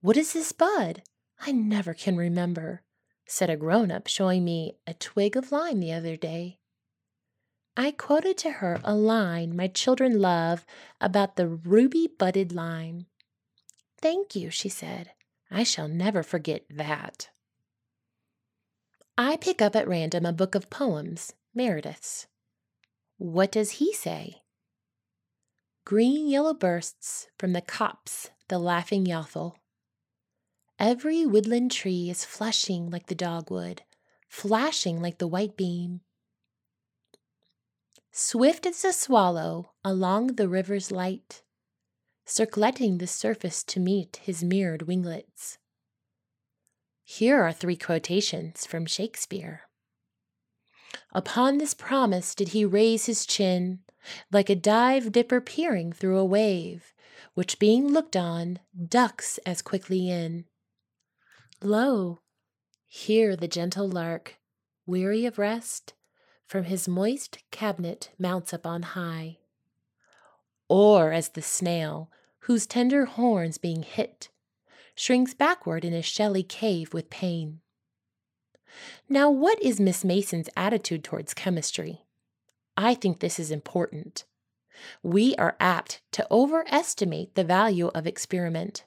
What 0.00 0.16
is 0.16 0.32
this 0.32 0.52
bud? 0.52 1.02
I 1.40 1.50
never 1.50 1.94
can 1.94 2.16
remember, 2.16 2.82
said 3.26 3.50
a 3.50 3.56
grown 3.56 3.90
up, 3.90 4.06
showing 4.06 4.44
me 4.44 4.76
a 4.86 4.94
twig 4.94 5.36
of 5.36 5.50
lime 5.50 5.80
the 5.80 5.92
other 5.92 6.16
day. 6.16 6.58
I 7.76 7.90
quoted 7.90 8.38
to 8.38 8.52
her 8.52 8.80
a 8.84 8.94
line 8.94 9.56
my 9.56 9.66
children 9.66 10.20
love 10.20 10.64
about 11.00 11.36
the 11.36 11.48
ruby 11.48 12.08
budded 12.18 12.52
lime. 12.52 13.06
Thank 14.00 14.36
you, 14.36 14.50
she 14.50 14.68
said. 14.68 15.12
I 15.50 15.64
shall 15.64 15.88
never 15.88 16.22
forget 16.22 16.64
that. 16.70 17.30
I 19.20 19.36
pick 19.36 19.60
up 19.60 19.74
at 19.74 19.88
random 19.88 20.24
a 20.24 20.32
book 20.32 20.54
of 20.54 20.70
poems, 20.70 21.32
Meredith's. 21.52 22.28
What 23.16 23.50
does 23.50 23.72
he 23.72 23.92
say? 23.92 24.42
Green 25.84 26.28
yellow 26.28 26.54
bursts 26.54 27.26
from 27.36 27.52
the 27.52 27.60
copse, 27.60 28.30
the 28.46 28.60
laughing 28.60 29.04
yaffle. 29.06 29.56
Every 30.78 31.26
woodland 31.26 31.72
tree 31.72 32.08
is 32.08 32.24
flushing 32.24 32.90
like 32.90 33.08
the 33.08 33.16
dogwood, 33.16 33.82
flashing 34.28 35.02
like 35.02 35.18
the 35.18 35.26
white 35.26 35.56
beam. 35.56 36.02
Swift 38.12 38.66
as 38.66 38.84
a 38.84 38.92
swallow 38.92 39.72
along 39.84 40.36
the 40.36 40.48
river's 40.48 40.92
light, 40.92 41.42
circleting 42.24 42.98
the 42.98 43.08
surface 43.08 43.64
to 43.64 43.80
meet 43.80 44.20
his 44.22 44.44
mirrored 44.44 44.82
winglets. 44.82 45.58
Here 47.10 47.42
are 47.42 47.54
three 47.54 47.78
quotations 47.78 48.66
from 48.66 48.84
Shakespeare. 48.84 49.62
Upon 51.10 51.56
this 51.56 51.72
promise 51.72 52.34
did 52.34 52.48
he 52.48 52.66
raise 52.66 53.06
his 53.06 53.24
chin, 53.24 53.78
like 54.30 54.50
a 54.50 54.54
dive 54.54 55.10
dapper 55.10 55.40
peering 55.40 55.90
through 55.90 56.18
a 56.18 56.24
wave, 56.24 56.92
which 57.32 57.58
being 57.58 57.88
looked 57.88 58.14
on, 58.14 58.58
ducks 58.78 59.38
as 59.46 59.62
quickly 59.62 60.10
in. 60.10 60.44
Lo, 61.62 62.20
here 62.86 63.34
the 63.36 63.48
gentle 63.48 63.88
lark, 63.88 64.36
weary 64.84 65.24
of 65.24 65.38
rest, 65.38 65.94
from 66.46 66.64
his 66.64 66.86
moist 66.86 67.38
cabinet 67.50 68.10
mounts 68.18 68.52
up 68.52 68.66
on 68.66 68.82
high. 68.82 69.38
Or 70.68 71.12
as 71.12 71.30
the 71.30 71.42
snail, 71.42 72.10
whose 72.40 72.66
tender 72.66 73.06
horns 73.06 73.56
being 73.56 73.82
hit, 73.82 74.28
shrinks 74.98 75.32
backward 75.32 75.84
in 75.84 75.94
a 75.94 76.02
shelly 76.02 76.42
cave 76.42 76.92
with 76.92 77.08
pain. 77.08 77.60
Now, 79.08 79.30
what 79.30 79.62
is 79.62 79.78
Miss 79.78 80.04
Mason's 80.04 80.48
attitude 80.56 81.04
towards 81.04 81.34
chemistry? 81.34 82.02
I 82.76 82.94
think 82.94 83.20
this 83.20 83.38
is 83.38 83.52
important. 83.52 84.24
We 85.02 85.36
are 85.36 85.56
apt 85.60 86.02
to 86.12 86.26
overestimate 86.32 87.36
the 87.36 87.44
value 87.44 87.88
of 87.94 88.08
experiment. 88.08 88.84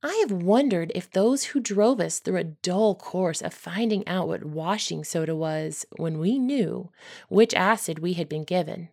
I 0.00 0.14
have 0.20 0.30
wondered 0.30 0.92
if 0.94 1.10
those 1.10 1.44
who 1.44 1.60
drove 1.60 2.00
us 2.00 2.20
through 2.20 2.38
a 2.38 2.44
dull 2.44 2.94
course 2.94 3.42
of 3.42 3.52
finding 3.52 4.06
out 4.06 4.28
what 4.28 4.44
washing 4.44 5.02
soda 5.02 5.34
was 5.34 5.84
when 5.96 6.18
we 6.18 6.38
knew 6.38 6.90
which 7.28 7.52
acid 7.54 7.98
we 7.98 8.12
had 8.12 8.28
been 8.28 8.44
given, 8.44 8.90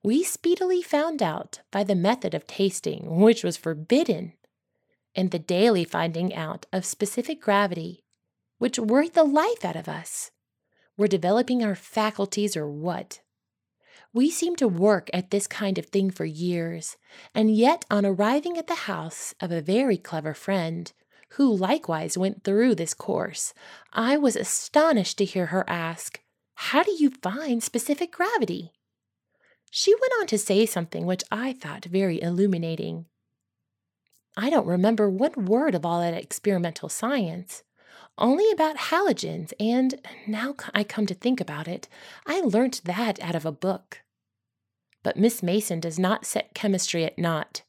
we 0.00 0.22
speedily 0.22 0.80
found 0.80 1.22
out 1.22 1.60
by 1.72 1.82
the 1.82 1.96
method 1.96 2.34
of 2.34 2.46
tasting 2.46 3.16
which 3.20 3.42
was 3.42 3.56
forbidden 3.56 4.34
and 5.14 5.30
the 5.30 5.38
daily 5.38 5.84
finding 5.84 6.34
out 6.34 6.66
of 6.72 6.84
specific 6.84 7.40
gravity, 7.40 8.04
which 8.58 8.78
worried 8.78 9.14
the 9.14 9.24
life 9.24 9.64
out 9.64 9.76
of 9.76 9.88
us. 9.88 10.30
We're 10.96 11.08
developing 11.08 11.64
our 11.64 11.74
faculties 11.74 12.56
or 12.56 12.68
what? 12.68 13.20
We 14.12 14.30
seem 14.30 14.54
to 14.56 14.68
work 14.68 15.10
at 15.12 15.30
this 15.30 15.48
kind 15.48 15.76
of 15.76 15.86
thing 15.86 16.10
for 16.10 16.24
years, 16.24 16.96
and 17.34 17.54
yet 17.54 17.84
on 17.90 18.06
arriving 18.06 18.56
at 18.56 18.68
the 18.68 18.86
house 18.86 19.34
of 19.40 19.50
a 19.50 19.60
very 19.60 19.96
clever 19.96 20.34
friend, 20.34 20.92
who 21.30 21.52
likewise 21.52 22.16
went 22.16 22.44
through 22.44 22.76
this 22.76 22.94
course, 22.94 23.54
I 23.92 24.16
was 24.16 24.36
astonished 24.36 25.18
to 25.18 25.24
hear 25.24 25.46
her 25.46 25.68
ask, 25.68 26.20
How 26.54 26.84
do 26.84 26.92
you 26.92 27.10
find 27.10 27.60
specific 27.60 28.12
gravity? 28.12 28.72
She 29.70 29.92
went 29.94 30.12
on 30.20 30.28
to 30.28 30.38
say 30.38 30.64
something 30.64 31.04
which 31.06 31.24
I 31.32 31.52
thought 31.52 31.84
very 31.84 32.22
illuminating. 32.22 33.06
I 34.36 34.50
don't 34.50 34.66
remember 34.66 35.08
one 35.08 35.46
word 35.46 35.74
of 35.74 35.86
all 35.86 36.00
that 36.00 36.14
experimental 36.14 36.88
science, 36.88 37.62
only 38.18 38.50
about 38.50 38.76
halogens, 38.76 39.52
and 39.58 40.00
now 40.26 40.54
I 40.72 40.84
come 40.84 41.06
to 41.06 41.14
think 41.14 41.40
about 41.40 41.68
it, 41.68 41.88
I 42.26 42.40
learnt 42.40 42.82
that 42.84 43.20
out 43.20 43.34
of 43.34 43.44
a 43.44 43.52
book. 43.52 44.02
But 45.02 45.16
Miss 45.16 45.42
Mason 45.42 45.80
does 45.80 45.98
not 45.98 46.24
set 46.24 46.54
chemistry 46.54 47.04
at 47.04 47.18
naught. 47.18 47.62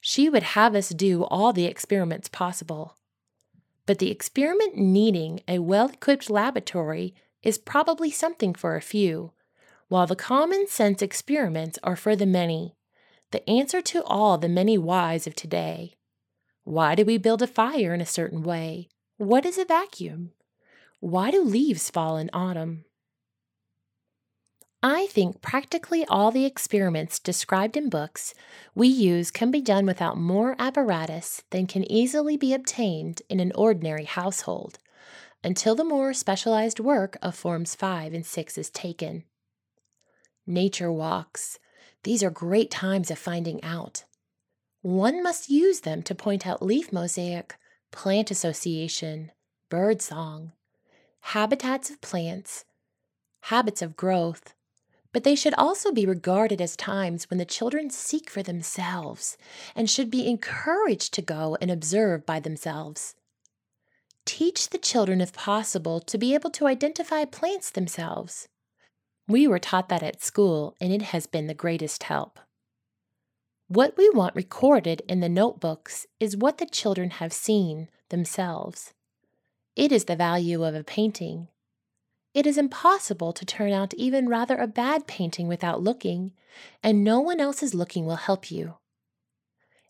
She 0.00 0.28
would 0.28 0.42
have 0.42 0.74
us 0.74 0.90
do 0.90 1.24
all 1.24 1.52
the 1.52 1.66
experiments 1.66 2.28
possible. 2.28 2.96
But 3.86 3.98
the 3.98 4.10
experiment 4.10 4.76
needing 4.76 5.40
a 5.48 5.58
well 5.58 5.88
equipped 5.88 6.30
laboratory 6.30 7.14
is 7.42 7.58
probably 7.58 8.10
something 8.10 8.54
for 8.54 8.76
a 8.76 8.82
few, 8.82 9.32
while 9.88 10.06
the 10.06 10.16
common 10.16 10.66
sense 10.68 11.02
experiments 11.02 11.78
are 11.82 11.96
for 11.96 12.14
the 12.14 12.26
many, 12.26 12.76
the 13.30 13.48
answer 13.48 13.80
to 13.80 14.02
all 14.04 14.38
the 14.38 14.48
many 14.48 14.76
whys 14.76 15.26
of 15.26 15.34
today. 15.34 15.94
Why 16.64 16.94
do 16.94 17.04
we 17.04 17.18
build 17.18 17.42
a 17.42 17.46
fire 17.46 17.94
in 17.94 18.00
a 18.00 18.06
certain 18.06 18.42
way? 18.42 18.88
What 19.16 19.44
is 19.46 19.58
a 19.58 19.64
vacuum? 19.64 20.32
Why 21.00 21.30
do 21.30 21.42
leaves 21.42 21.90
fall 21.90 22.16
in 22.16 22.30
autumn? 22.32 22.84
I 24.82 25.08
think 25.08 25.42
practically 25.42 26.06
all 26.06 26.30
the 26.30 26.46
experiments 26.46 27.18
described 27.18 27.76
in 27.76 27.90
books 27.90 28.32
we 28.74 28.88
use 28.88 29.30
can 29.30 29.50
be 29.50 29.60
done 29.60 29.84
without 29.84 30.16
more 30.16 30.56
apparatus 30.58 31.42
than 31.50 31.66
can 31.66 31.90
easily 31.90 32.38
be 32.38 32.54
obtained 32.54 33.20
in 33.28 33.40
an 33.40 33.52
ordinary 33.54 34.04
household, 34.04 34.78
until 35.44 35.74
the 35.74 35.84
more 35.84 36.14
specialized 36.14 36.80
work 36.80 37.18
of 37.20 37.34
Forms 37.34 37.74
5 37.74 38.14
and 38.14 38.24
6 38.24 38.58
is 38.58 38.70
taken. 38.70 39.24
Nature 40.46 40.90
walks. 40.90 41.58
These 42.02 42.22
are 42.22 42.30
great 42.30 42.70
times 42.70 43.10
of 43.10 43.18
finding 43.18 43.62
out. 43.62 44.04
One 44.82 45.22
must 45.22 45.50
use 45.50 45.80
them 45.80 46.02
to 46.04 46.14
point 46.14 46.46
out 46.46 46.62
leaf 46.62 46.92
mosaic, 46.92 47.56
plant 47.90 48.30
association, 48.30 49.32
bird 49.68 50.00
song, 50.00 50.52
habitats 51.20 51.90
of 51.90 52.00
plants, 52.00 52.64
habits 53.42 53.82
of 53.82 53.96
growth, 53.96 54.54
but 55.12 55.24
they 55.24 55.34
should 55.34 55.54
also 55.54 55.92
be 55.92 56.06
regarded 56.06 56.60
as 56.60 56.76
times 56.76 57.28
when 57.28 57.38
the 57.38 57.44
children 57.44 57.90
seek 57.90 58.30
for 58.30 58.42
themselves 58.42 59.36
and 59.74 59.90
should 59.90 60.10
be 60.10 60.26
encouraged 60.26 61.12
to 61.14 61.22
go 61.22 61.58
and 61.60 61.70
observe 61.70 62.24
by 62.24 62.40
themselves. 62.40 63.14
Teach 64.24 64.70
the 64.70 64.78
children, 64.78 65.20
if 65.20 65.32
possible, 65.32 66.00
to 66.00 66.16
be 66.16 66.34
able 66.34 66.50
to 66.50 66.66
identify 66.66 67.24
plants 67.24 67.70
themselves. 67.70 68.48
We 69.30 69.46
were 69.46 69.58
taught 69.58 69.88
that 69.88 70.02
at 70.02 70.22
school, 70.22 70.74
and 70.80 70.92
it 70.92 71.02
has 71.02 71.26
been 71.26 71.46
the 71.46 71.54
greatest 71.54 72.02
help. 72.02 72.38
What 73.68 73.96
we 73.96 74.10
want 74.10 74.34
recorded 74.34 75.02
in 75.08 75.20
the 75.20 75.28
notebooks 75.28 76.06
is 76.18 76.36
what 76.36 76.58
the 76.58 76.66
children 76.66 77.10
have 77.10 77.32
seen 77.32 77.88
themselves. 78.08 78.92
It 79.76 79.92
is 79.92 80.06
the 80.06 80.16
value 80.16 80.64
of 80.64 80.74
a 80.74 80.82
painting, 80.82 81.48
it 82.32 82.46
is 82.46 82.56
impossible 82.56 83.32
to 83.32 83.44
turn 83.44 83.72
out 83.72 83.92
even 83.94 84.28
rather 84.28 84.56
a 84.56 84.68
bad 84.68 85.08
painting 85.08 85.48
without 85.48 85.82
looking, 85.82 86.32
and 86.82 87.02
no 87.02 87.20
one 87.20 87.40
else's 87.40 87.74
looking 87.74 88.06
will 88.06 88.16
help 88.16 88.50
you. 88.50 88.76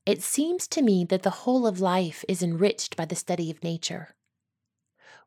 It 0.07 0.23
seems 0.23 0.67
to 0.69 0.81
me 0.81 1.05
that 1.05 1.23
the 1.23 1.31
whole 1.31 1.67
of 1.67 1.81
life 1.81 2.25
is 2.29 2.43
enriched 2.43 2.97
by 2.97 3.05
the 3.05 3.15
study 3.15 3.51
of 3.51 3.63
nature. 3.63 4.15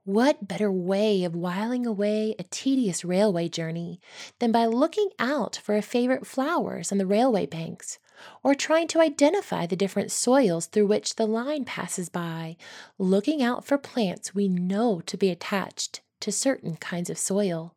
What 0.06 0.50
better 0.50 0.70
way 0.70 1.24
of 1.24 1.34
whiling 1.34 1.86
away 1.86 2.36
a 2.38 2.44
tedious 2.44 3.06
railway 3.06 3.48
journey 3.48 4.02
than 4.40 4.52
by 4.52 4.66
looking 4.66 5.12
out 5.18 5.56
for 5.64 5.82
favorite 5.82 6.28
flowers 6.28 6.92
on 6.92 6.98
the 6.98 7.06
railway 7.06 7.46
banks, 7.46 8.00
or 8.44 8.54
trying 8.54 8.90
to 8.90 9.00
identify 9.00 9.66
the 9.66 9.78
different 9.78 10.12
soils 10.12 10.66
through 10.66 10.88
which 10.88 11.16
the 11.16 11.26
line 11.26 11.64
passes 11.64 12.10
by, 12.10 12.58
looking 12.98 13.42
out 13.42 13.64
for 13.64 13.78
plants 13.78 14.36
we 14.36 14.50
know 14.50 15.00
to 15.06 15.16
be 15.16 15.30
attached 15.30 16.02
to 16.20 16.34
certain 16.34 16.76
kinds 16.76 17.10
of 17.10 17.18
soil. 17.18 17.74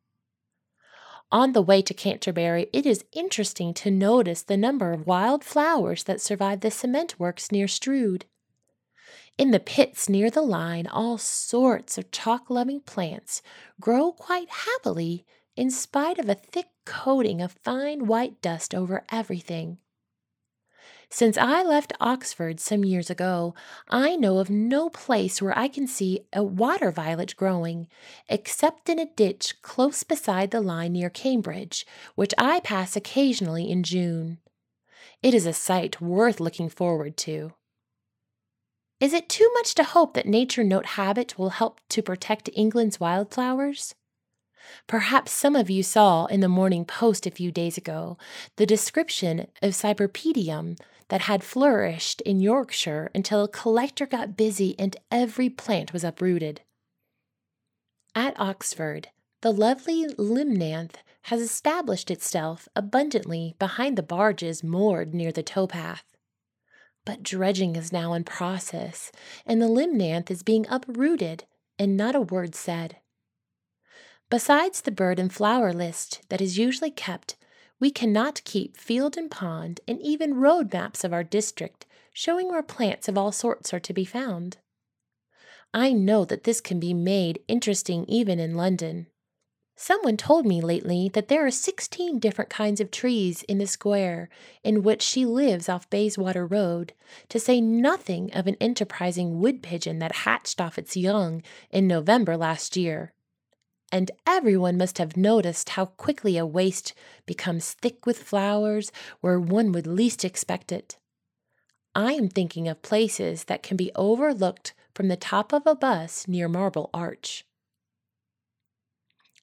On 1.30 1.52
the 1.52 1.62
way 1.62 1.80
to 1.80 1.95
Canterbury, 1.95 2.68
it 2.73 2.87
is 2.87 3.04
interesting 3.12 3.73
to 3.75 3.90
notice 3.90 4.42
the 4.42 4.56
number 4.56 4.92
of 4.92 5.06
wild 5.06 5.45
flowers 5.45 6.02
that 6.04 6.21
survive 6.21 6.61
the 6.61 6.73
cement 6.73 7.21
works 7.21 7.52
near 7.52 7.68
Strood. 7.68 8.26
In 9.38 9.50
the 9.50 9.61
pits 9.61 10.09
near 10.09 10.31
the 10.31 10.43
line, 10.43 10.87
all 10.87 11.18
sorts 11.18 11.99
of 11.99 12.11
chalk 12.11 12.49
loving 12.49 12.81
plants 12.81 13.42
grow 13.79 14.12
quite 14.12 14.49
happily 14.49 15.27
in 15.57 15.70
spite 15.70 16.18
of 16.18 16.29
a 16.29 16.35
thick 16.35 16.68
coating 16.87 17.42
of 17.42 17.53
fine 17.62 18.07
white 18.07 18.40
dust 18.40 18.75
over 18.75 19.05
everything. 19.11 19.79
Since 21.11 21.37
I 21.37 21.62
left 21.62 21.92
Oxford 22.01 22.61
some 22.61 22.85
years 22.85 23.11
ago, 23.11 23.55
I 23.88 24.16
know 24.16 24.38
of 24.38 24.51
no 24.51 24.88
place 24.90 25.40
where 25.40 25.57
I 25.57 25.68
can 25.68 25.87
see 25.87 26.20
a 26.33 26.42
water 26.42 26.90
violet 26.90 27.37
growing, 27.37 27.88
except 28.29 28.88
in 28.88 28.99
a 28.99 29.07
ditch 29.07 29.61
close 29.62 30.03
beside 30.03 30.51
the 30.51 30.61
line 30.61 30.94
near 30.94 31.11
Cambridge, 31.11 31.87
which 32.16 32.35
I 32.38 32.61
pass 32.61 32.96
occasionally 32.96 33.70
in 33.70 33.83
June. 33.83 34.38
It 35.22 35.33
is 35.33 35.46
a 35.46 35.53
sight 35.53 36.01
worth 36.01 36.40
looking 36.40 36.68
forward 36.68 37.16
to. 37.18 37.53
Is 38.98 39.12
it 39.12 39.28
too 39.28 39.50
much 39.54 39.74
to 39.74 39.85
hope 39.85 40.14
that 40.14 40.26
Nature 40.26 40.64
Note 40.64 40.87
Habit 40.87 41.38
will 41.38 41.50
help 41.50 41.80
to 41.90 42.02
protect 42.02 42.50
England's 42.54 42.98
wildflowers? 42.98 43.94
Perhaps 44.87 45.32
some 45.32 45.54
of 45.54 45.70
you 45.70 45.82
saw 45.82 46.26
in 46.26 46.40
the 46.40 46.48
Morning 46.48 46.85
Post 46.85 47.26
a 47.26 47.30
few 47.30 47.52
days 47.52 47.76
ago 47.76 48.16
the 48.56 48.66
description 48.66 49.46
of 49.62 49.72
Cypripedium, 49.72 50.76
that 51.09 51.22
had 51.22 51.44
flourished 51.44 52.20
in 52.22 52.40
Yorkshire 52.40 53.11
until 53.14 53.44
a 53.44 53.48
collector 53.48 54.06
got 54.06 54.37
busy 54.37 54.74
and 54.78 54.96
every 55.11 55.48
plant 55.48 55.92
was 55.92 56.04
uprooted. 56.04 56.62
At 58.14 58.38
Oxford, 58.40 59.09
the 59.42 59.52
lovely 59.52 60.06
Limnanth 60.06 60.96
has 61.22 61.40
established 61.40 62.11
itself 62.11 62.68
abundantly 62.74 63.54
behind 63.59 63.96
the 63.96 64.02
barges 64.02 64.64
moored 64.64 65.14
near 65.14 65.30
the 65.30 65.42
towpath. 65.42 66.15
But 67.07 67.23
dredging 67.23 67.77
is 67.77 67.90
now 67.90 68.12
in 68.12 68.25
process, 68.25 69.11
and 69.47 69.62
the 69.62 69.69
limnanth 69.69 70.31
is 70.31 70.42
being 70.42 70.66
uprooted, 70.69 71.45
and 71.79 71.97
not 71.97 72.14
a 72.14 72.21
word 72.21 72.55
said. 72.55 72.99
Besides 74.29 74.83
the 74.83 74.90
bird 74.90 75.19
and 75.19 75.33
flower 75.33 75.73
list 75.73 76.21
that 76.29 76.42
is 76.42 76.59
usually 76.59 76.90
kept 76.90 77.37
we 77.79 77.90
cannot 77.90 78.42
keep 78.45 78.77
field 78.77 79.16
and 79.16 79.31
pond 79.31 79.81
and 79.87 80.01
even 80.01 80.35
road 80.35 80.73
maps 80.73 81.05
of 81.05 81.12
our 81.12 81.25
district 81.25 81.87
showing 82.12 82.49
where 82.49 82.62
plants 82.62 83.09
of 83.09 83.19
all 83.19 83.33
sorts 83.33 83.75
are 83.75 83.81
to 83.81 83.92
be 83.92 84.05
found. 84.05 84.57
I 85.75 85.92
know 85.92 86.25
that 86.25 86.45
this 86.45 86.62
can 86.62 86.81
be 86.81 86.95
made 86.95 87.40
interesting 87.49 88.07
even 88.09 88.40
in 88.40 88.55
London. 88.55 89.09
Someone 89.76 90.16
told 90.16 90.46
me 90.46 90.60
lately 90.60 91.10
that 91.12 91.28
there 91.28 91.46
are 91.46 91.50
16 91.50 92.18
different 92.18 92.50
kinds 92.50 92.80
of 92.80 92.90
trees 92.90 93.42
in 93.42 93.58
the 93.58 93.66
square 93.66 94.30
in 94.64 94.82
which 94.82 95.02
she 95.02 95.26
lives 95.26 95.68
off 95.68 95.90
Bayswater 95.90 96.46
Road, 96.46 96.94
to 97.28 97.38
say 97.38 97.60
nothing 97.60 98.32
of 98.32 98.46
an 98.46 98.56
enterprising 98.60 99.38
wood 99.38 99.62
pigeon 99.62 99.98
that 99.98 100.24
hatched 100.24 100.60
off 100.60 100.78
its 100.78 100.96
young 100.96 101.42
in 101.70 101.86
November 101.86 102.36
last 102.36 102.76
year 102.76 103.12
and 103.92 104.10
everyone 104.26 104.76
must 104.76 104.98
have 104.98 105.16
noticed 105.16 105.70
how 105.70 105.86
quickly 105.86 106.36
a 106.36 106.44
waste 106.44 106.92
becomes 107.24 107.72
thick 107.72 108.04
with 108.04 108.22
flowers 108.22 108.92
where 109.22 109.40
one 109.40 109.72
would 109.72 109.86
least 109.86 110.22
expect 110.22 110.70
it. 110.70 110.98
I 111.94 112.12
am 112.12 112.28
thinking 112.28 112.68
of 112.68 112.82
places 112.82 113.44
that 113.44 113.62
can 113.62 113.78
be 113.78 113.90
overlooked 113.94 114.74
from 114.94 115.08
the 115.08 115.16
top 115.16 115.52
of 115.52 115.66
a 115.66 115.74
bus 115.74 116.28
near 116.28 116.46
Marble 116.46 116.90
Arch. 116.92 117.45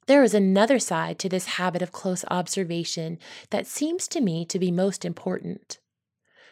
There 0.06 0.24
is 0.24 0.34
another 0.34 0.80
side 0.80 1.20
to 1.20 1.30
this 1.30 1.46
habit 1.46 1.82
of 1.82 1.92
close 1.92 2.26
observation 2.30 3.20
that 3.52 3.68
seems 3.68 4.08
to 4.10 4.22
me 4.22 4.46
to 4.46 4.60
be 4.60 4.72
most 4.72 5.06
important. 5.06 5.80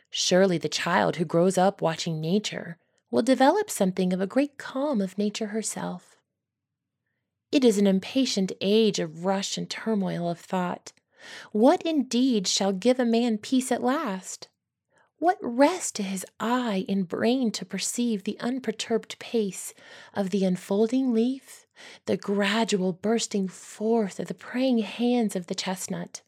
Surely 0.09 0.57
the 0.57 0.69
child 0.69 1.17
who 1.17 1.25
grows 1.25 1.57
up 1.57 1.81
watching 1.81 2.21
nature 2.21 2.77
will 3.09 3.21
develop 3.21 3.69
something 3.69 4.13
of 4.13 4.21
a 4.21 4.27
great 4.27 4.57
calm 4.57 5.01
of 5.01 5.17
nature 5.17 5.47
herself. 5.47 6.15
It 7.51 7.65
is 7.65 7.77
an 7.77 7.87
impatient 7.87 8.53
age 8.61 8.99
of 8.99 9.25
rush 9.25 9.57
and 9.57 9.69
turmoil 9.69 10.29
of 10.29 10.39
thought. 10.39 10.93
What 11.51 11.81
indeed 11.83 12.47
shall 12.47 12.71
give 12.71 12.99
a 12.99 13.05
man 13.05 13.37
peace 13.37 13.71
at 13.71 13.83
last? 13.83 14.47
What 15.17 15.37
rest 15.41 15.95
to 15.95 16.03
his 16.03 16.25
eye 16.39 16.85
and 16.89 17.07
brain 17.07 17.51
to 17.51 17.65
perceive 17.65 18.23
the 18.23 18.39
unperturbed 18.39 19.19
pace 19.19 19.73
of 20.13 20.31
the 20.31 20.43
unfolding 20.45 21.13
leaf, 21.13 21.67
the 22.05 22.17
gradual 22.17 22.93
bursting 22.93 23.47
forth 23.47 24.19
of 24.19 24.27
the 24.27 24.33
praying 24.33 24.79
hands 24.79 25.35
of 25.35 25.47
the 25.47 25.55
chestnut? 25.55 26.21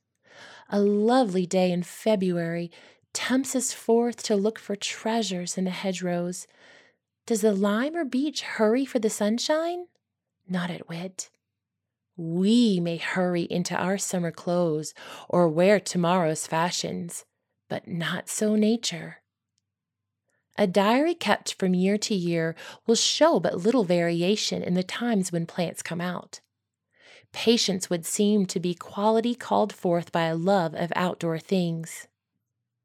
A 0.70 0.80
lovely 0.80 1.46
day 1.46 1.72
in 1.72 1.84
February 1.84 2.72
tempts 3.14 3.56
us 3.56 3.74
forth 3.74 4.24
to 4.24 4.36
look 4.36 4.58
for 4.60 4.76
treasures 4.76 5.58
in 5.58 5.66
the 5.66 5.72
hedgerows. 5.72 6.48
Does 7.26 7.42
the 7.42 7.54
lime 7.54 7.96
or 7.96 8.06
beech 8.06 8.42
hurry 8.42 8.86
for 8.86 9.00
the 9.00 9.10
sunshine? 9.10 9.86
not 10.48 10.70
at 10.70 10.88
wit. 10.90 11.30
We 12.16 12.80
may 12.80 12.98
hurry 12.98 13.44
into 13.44 13.76
our 13.76 13.98
summer 13.98 14.32
clothes 14.32 14.94
or 15.28 15.48
wear 15.48 15.80
tomorrow's 15.80 16.46
fashions, 16.46 17.26
but 17.70 17.88
not 17.88 18.30
so 18.30 18.56
nature. 18.56 19.23
A 20.58 20.68
diary 20.68 21.16
kept 21.16 21.56
from 21.56 21.74
year 21.74 21.98
to 21.98 22.14
year 22.14 22.56
will 22.86 22.96
show 22.96 23.40
but 23.40 23.58
little 23.58 23.84
variation 23.84 24.62
in 24.62 24.76
the 24.76 24.84
times 24.84 25.32
when 25.32 25.46
plants 25.48 25.82
come 25.82 26.00
out. 26.00 26.42
Patience 27.32 27.90
would 27.90 28.06
seem 28.06 28.46
to 28.46 28.60
be 28.60 28.76
quality 28.76 29.34
called 29.34 29.74
forth 29.74 30.12
by 30.12 30.26
a 30.26 30.36
love 30.36 30.76
of 30.76 30.94
outdoor 30.96 31.40
things. 31.40 32.08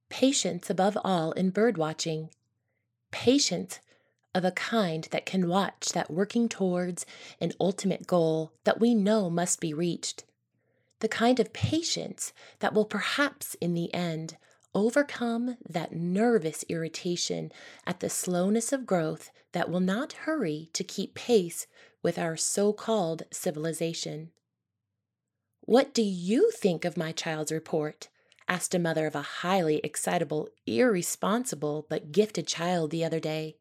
patience 0.09 0.71
above 0.71 0.97
all 1.05 1.33
in 1.33 1.51
bird 1.51 1.77
watching, 1.77 2.31
patience 3.11 3.81
of 4.35 4.45
a 4.45 4.51
kind 4.53 5.09
that 5.11 5.27
can 5.27 5.49
watch 5.49 5.91
that 5.91 6.11
working 6.11 6.49
towards 6.49 7.05
an 7.41 7.53
ultimate 7.61 8.07
goal 8.07 8.53
that 8.65 8.81
we 8.81 8.95
know 8.95 9.29
must 9.29 9.61
be 9.61 9.75
reached, 9.75 10.25
the 11.01 11.09
kind 11.09 11.39
of 11.41 11.53
patience 11.53 12.33
that 12.61 12.73
will 12.73 12.85
perhaps 12.85 13.55
in 13.61 13.75
the 13.75 13.93
end 13.95 14.37
overcome 14.79 15.57
that 15.69 15.93
nervous 15.93 16.65
irritation 16.69 17.51
at 17.87 18.01
the 18.01 18.09
slowness 18.09 18.73
of 18.73 18.87
growth 18.87 19.31
that 19.53 19.69
will 19.69 19.81
not 19.81 20.13
hurry 20.25 20.71
to 20.73 20.85
keep 20.85 21.15
pace 21.15 21.67
with 22.03 22.19
our 22.19 22.37
so 22.37 22.73
called 22.73 23.25
civilization. 23.31 24.31
What 25.63 25.93
do 25.93 26.03
you 26.03 26.51
think 26.51 26.85
of 26.85 26.97
my 26.97 27.13
child's 27.13 27.53
report? 27.53 28.09
asked 28.47 28.75
a 28.75 28.79
mother 28.79 29.07
of 29.07 29.15
a 29.15 29.21
highly 29.43 29.81
excitable, 29.85 30.49
irresponsible, 30.67 31.85
but 31.91 32.13
gifted 32.13 32.47
child 32.47 32.91
the 32.91 33.05
other 33.05 33.21
day. 33.21 33.57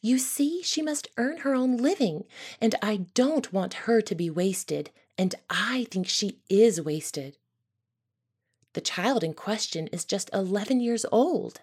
You 0.00 0.18
see, 0.18 0.62
she 0.62 0.82
must 0.82 1.08
earn 1.16 1.38
her 1.38 1.54
own 1.54 1.76
living, 1.76 2.24
and 2.60 2.74
I 2.82 3.06
don't 3.14 3.52
want 3.52 3.74
her 3.74 4.00
to 4.02 4.14
be 4.14 4.30
wasted, 4.30 4.90
and 5.18 5.34
I 5.50 5.86
think 5.90 6.06
she 6.06 6.38
is 6.48 6.80
wasted. 6.80 7.38
The 8.74 8.80
child 8.80 9.22
in 9.22 9.34
question 9.34 9.86
is 9.88 10.04
just 10.04 10.30
11 10.32 10.80
years 10.80 11.04
old. 11.12 11.60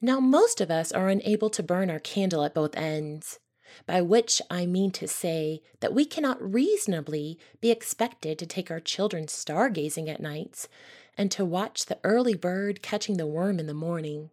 Now, 0.00 0.20
most 0.20 0.60
of 0.60 0.70
us 0.70 0.92
are 0.92 1.08
unable 1.08 1.50
to 1.50 1.62
burn 1.62 1.90
our 1.90 1.98
candle 1.98 2.44
at 2.44 2.54
both 2.54 2.76
ends, 2.76 3.38
by 3.86 4.00
which 4.02 4.40
I 4.50 4.66
mean 4.66 4.90
to 4.92 5.08
say 5.08 5.62
that 5.80 5.94
we 5.94 6.04
cannot 6.04 6.42
reasonably 6.42 7.38
be 7.60 7.70
expected 7.70 8.38
to 8.38 8.46
take 8.46 8.70
our 8.70 8.80
children 8.80 9.26
stargazing 9.26 10.08
at 10.08 10.20
nights 10.20 10.68
and 11.16 11.30
to 11.32 11.44
watch 11.44 11.86
the 11.86 11.98
early 12.04 12.34
bird 12.34 12.82
catching 12.82 13.16
the 13.16 13.26
worm 13.26 13.58
in 13.58 13.66
the 13.66 13.74
morning. 13.74 14.30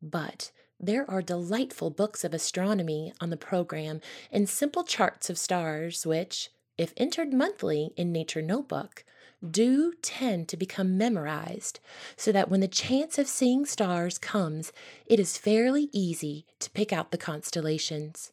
But 0.00 0.52
there 0.78 1.08
are 1.08 1.22
delightful 1.22 1.90
books 1.90 2.24
of 2.24 2.34
astronomy 2.34 3.12
on 3.20 3.30
the 3.30 3.36
program 3.36 4.00
and 4.30 4.48
simple 4.48 4.84
charts 4.84 5.30
of 5.30 5.38
stars 5.38 6.06
which, 6.06 6.50
if 6.76 6.92
entered 6.96 7.32
monthly 7.32 7.92
in 7.96 8.12
Nature 8.12 8.42
Notebook, 8.42 9.04
do 9.50 9.92
tend 10.02 10.48
to 10.48 10.56
become 10.56 10.96
memorized, 10.96 11.80
so 12.16 12.32
that 12.32 12.48
when 12.48 12.60
the 12.60 12.68
chance 12.68 13.18
of 13.18 13.26
seeing 13.26 13.66
stars 13.66 14.18
comes, 14.18 14.72
it 15.06 15.18
is 15.18 15.38
fairly 15.38 15.88
easy 15.92 16.46
to 16.60 16.70
pick 16.70 16.92
out 16.92 17.10
the 17.10 17.18
constellations. 17.18 18.32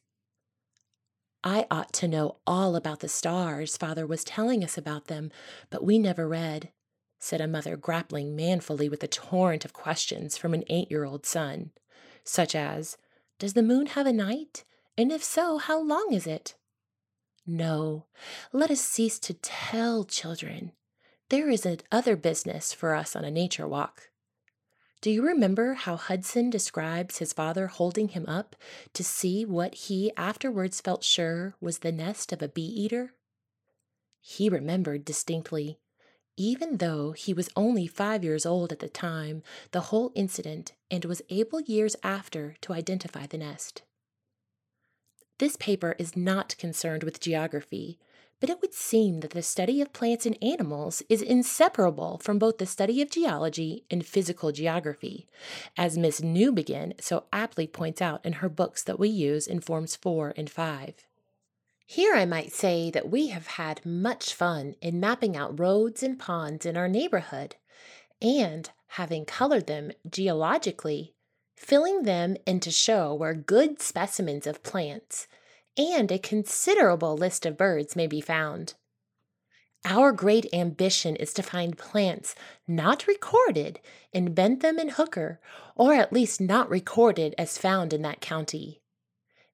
I 1.44 1.66
ought 1.72 1.94
to 1.94 2.08
know 2.08 2.38
all 2.46 2.76
about 2.76 3.00
the 3.00 3.08
stars, 3.08 3.78
Father 3.78 4.06
was 4.06 4.24
telling 4.24 4.64
us 4.64 4.78
about 4.78 5.08
them, 5.08 5.32
but 5.70 5.84
we 5.84 5.98
never 5.98 6.28
read, 6.28 6.70
said 7.18 7.40
a 7.40 7.48
mother 7.48 7.78
grappling 7.78 8.36
manfully 8.36 8.90
with 8.90 9.04
a 9.04 9.08
torrent 9.08 9.64
of 9.64 9.74
questions 9.74 10.38
from 10.38 10.54
an 10.54 10.66
eight 10.70 10.92
year 10.92 11.06
old 11.06 11.26
son, 11.26 11.72
such 12.24 12.56
as 12.56 12.98
Does 13.40 13.54
the 13.54 13.64
moon 13.64 13.88
have 13.88 14.06
a 14.06 14.14
night? 14.14 14.66
And 14.98 15.14
if 15.14 15.24
so, 15.24 15.58
how 15.58 15.82
long 15.82 16.10
is 16.12 16.28
it? 16.28 16.56
No, 17.48 18.06
let 18.52 18.70
us 18.70 18.82
cease 18.82 19.18
to 19.20 19.34
tell 19.34 20.04
children 20.04 20.74
there 21.30 21.50
is 21.50 21.68
other 21.92 22.16
business 22.16 22.74
for 22.74 22.96
us 22.96 23.16
on 23.16 23.24
a 23.24 23.32
nature 23.32 23.68
walk. 23.68 24.10
Do 25.02 25.12
you 25.12 25.26
remember 25.26 25.76
how 25.76 25.96
Hudson 25.96 26.50
describes 26.50 27.20
his 27.20 27.32
father 27.32 27.68
holding 27.68 28.10
him 28.10 28.26
up 28.28 28.56
to 28.94 29.04
see 29.04 29.46
what 29.46 29.74
he 29.76 30.12
afterwards 30.18 30.82
felt 30.82 31.04
sure 31.04 31.56
was 31.62 31.80
the 31.80 31.92
nest 31.92 32.34
of 32.34 32.42
a 32.42 32.50
bee 32.50 32.62
eater? 32.62 33.14
He 34.20 34.50
remembered 34.50 35.06
distinctly, 35.06 35.80
even 36.36 36.78
though 36.78 37.12
he 37.12 37.34
was 37.34 37.50
only 37.56 37.88
five 37.88 38.24
years 38.24 38.46
old 38.46 38.72
at 38.72 38.80
the 38.80 38.90
time, 38.90 39.42
the 39.72 39.82
whole 39.82 40.12
incident 40.16 40.74
and 40.92 41.06
was 41.06 41.22
able 41.30 41.62
years 41.62 41.96
after 42.04 42.56
to 42.62 42.74
identify 42.74 43.26
the 43.26 43.38
nest. 43.38 43.84
This 45.38 45.56
paper 45.56 45.96
is 45.98 46.18
not 46.18 46.58
concerned 46.58 47.04
with 47.04 47.22
geography, 47.22 48.00
but 48.40 48.50
it 48.50 48.62
would 48.62 48.74
seem 48.74 49.20
that 49.20 49.32
the 49.32 49.42
study 49.42 49.82
of 49.82 49.94
plants 49.94 50.26
and 50.26 50.38
animals 50.42 51.04
is 51.10 51.22
inseparable 51.22 52.18
from 52.20 52.40
both 52.40 52.58
the 52.58 52.66
study 52.66 53.02
of 53.02 53.12
geology 53.12 53.84
and 53.92 54.06
physical 54.06 54.52
geography, 54.52 55.28
as 55.78 55.98
Miss 55.98 56.22
Newbigin 56.22 57.02
so 57.02 57.26
aptly 57.34 57.68
points 57.68 58.02
out 58.02 58.26
in 58.26 58.34
her 58.34 58.50
books 58.50 58.84
that 58.84 59.00
we 59.00 59.10
use 59.10 59.46
in 59.48 59.60
Forms 59.60 59.96
4 59.96 60.34
and 60.38 60.50
5. 60.50 60.94
Here 61.86 62.14
I 62.14 62.26
might 62.26 62.54
say 62.54 62.92
that 62.92 63.10
we 63.10 63.28
have 63.28 63.48
had 63.48 63.86
much 63.86 64.34
fun 64.34 64.76
in 64.82 65.00
mapping 65.00 65.36
out 65.36 65.60
roads 65.60 66.04
and 66.04 66.20
ponds 66.20 66.66
in 66.66 66.78
our 66.78 66.88
neighborhood, 66.88 67.56
and, 68.22 68.70
having 68.94 69.26
colored 69.26 69.68
them 69.68 69.92
geologically, 70.10 71.14
filling 71.56 72.04
them 72.04 72.38
in 72.46 72.60
to 72.62 72.72
show 72.72 73.14
where 73.14 73.34
good 73.34 73.82
specimens 73.82 74.48
of 74.48 74.64
plants 74.64 75.28
and 75.80 76.12
a 76.12 76.20
considerable 76.20 77.16
list 77.16 77.46
of 77.46 77.58
birds 77.58 77.96
may 77.96 78.06
be 78.06 78.20
found. 78.20 78.74
Our 79.86 80.12
great 80.12 80.46
ambition 80.54 81.16
is 81.16 81.34
to 81.36 81.44
find 81.44 81.78
plants 81.78 82.36
not 82.68 83.08
recorded 83.08 83.80
in 84.12 84.34
Bentham 84.34 84.78
and 84.78 84.92
Hooker, 84.92 85.40
or 85.76 85.94
at 85.94 86.12
least 86.12 86.42
not 86.42 86.70
recorded 86.70 87.34
as 87.38 87.58
found 87.58 87.94
in 87.94 88.02
that 88.02 88.20
county. 88.20 88.82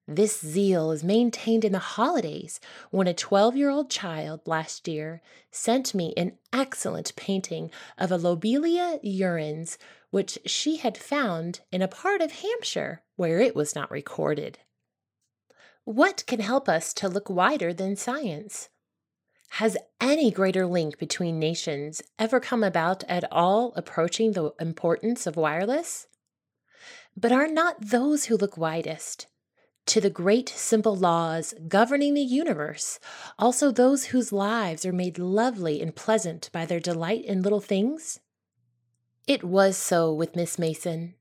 This 0.08 0.40
zeal 0.40 0.90
is 0.90 1.04
maintained 1.04 1.64
in 1.64 1.72
the 1.72 1.78
holidays 1.78 2.60
when 2.90 3.06
a 3.06 3.14
12 3.14 3.56
year 3.56 3.70
old 3.70 3.88
child 3.88 4.40
last 4.46 4.88
year 4.88 5.22
sent 5.52 5.94
me 5.94 6.12
an 6.16 6.38
excellent 6.52 7.14
painting 7.14 7.70
of 7.98 8.10
a 8.10 8.18
Lobelia 8.18 8.98
urens 9.04 9.78
which 10.10 10.38
she 10.44 10.76
had 10.76 10.98
found 10.98 11.60
in 11.70 11.82
a 11.82 11.88
part 11.88 12.20
of 12.20 12.32
Hampshire 12.32 13.02
where 13.14 13.40
it 13.40 13.54
was 13.54 13.74
not 13.74 13.90
recorded. 13.90 14.58
What 15.86 16.24
can 16.26 16.40
help 16.40 16.68
us 16.68 16.92
to 16.94 17.08
look 17.08 17.30
wider 17.30 17.72
than 17.72 17.94
science? 17.94 18.70
Has 19.50 19.76
any 20.00 20.32
greater 20.32 20.66
link 20.66 20.98
between 20.98 21.38
nations 21.38 22.02
ever 22.18 22.40
come 22.40 22.64
about 22.64 23.04
at 23.04 23.22
all 23.30 23.72
approaching 23.76 24.32
the 24.32 24.50
importance 24.58 25.28
of 25.28 25.36
wireless? 25.36 26.08
But 27.16 27.30
are 27.30 27.46
not 27.46 27.80
those 27.80 28.24
who 28.24 28.36
look 28.36 28.56
widest 28.56 29.28
to 29.86 30.00
the 30.00 30.10
great 30.10 30.48
simple 30.48 30.96
laws 30.96 31.54
governing 31.68 32.14
the 32.14 32.20
universe 32.20 32.98
also 33.38 33.70
those 33.70 34.06
whose 34.06 34.32
lives 34.32 34.84
are 34.84 34.92
made 34.92 35.20
lovely 35.20 35.80
and 35.80 35.94
pleasant 35.94 36.50
by 36.52 36.66
their 36.66 36.80
delight 36.80 37.24
in 37.24 37.42
little 37.42 37.60
things? 37.60 38.18
It 39.28 39.44
was 39.44 39.76
so 39.76 40.12
with 40.12 40.34
Miss 40.34 40.58
Mason. 40.58 41.14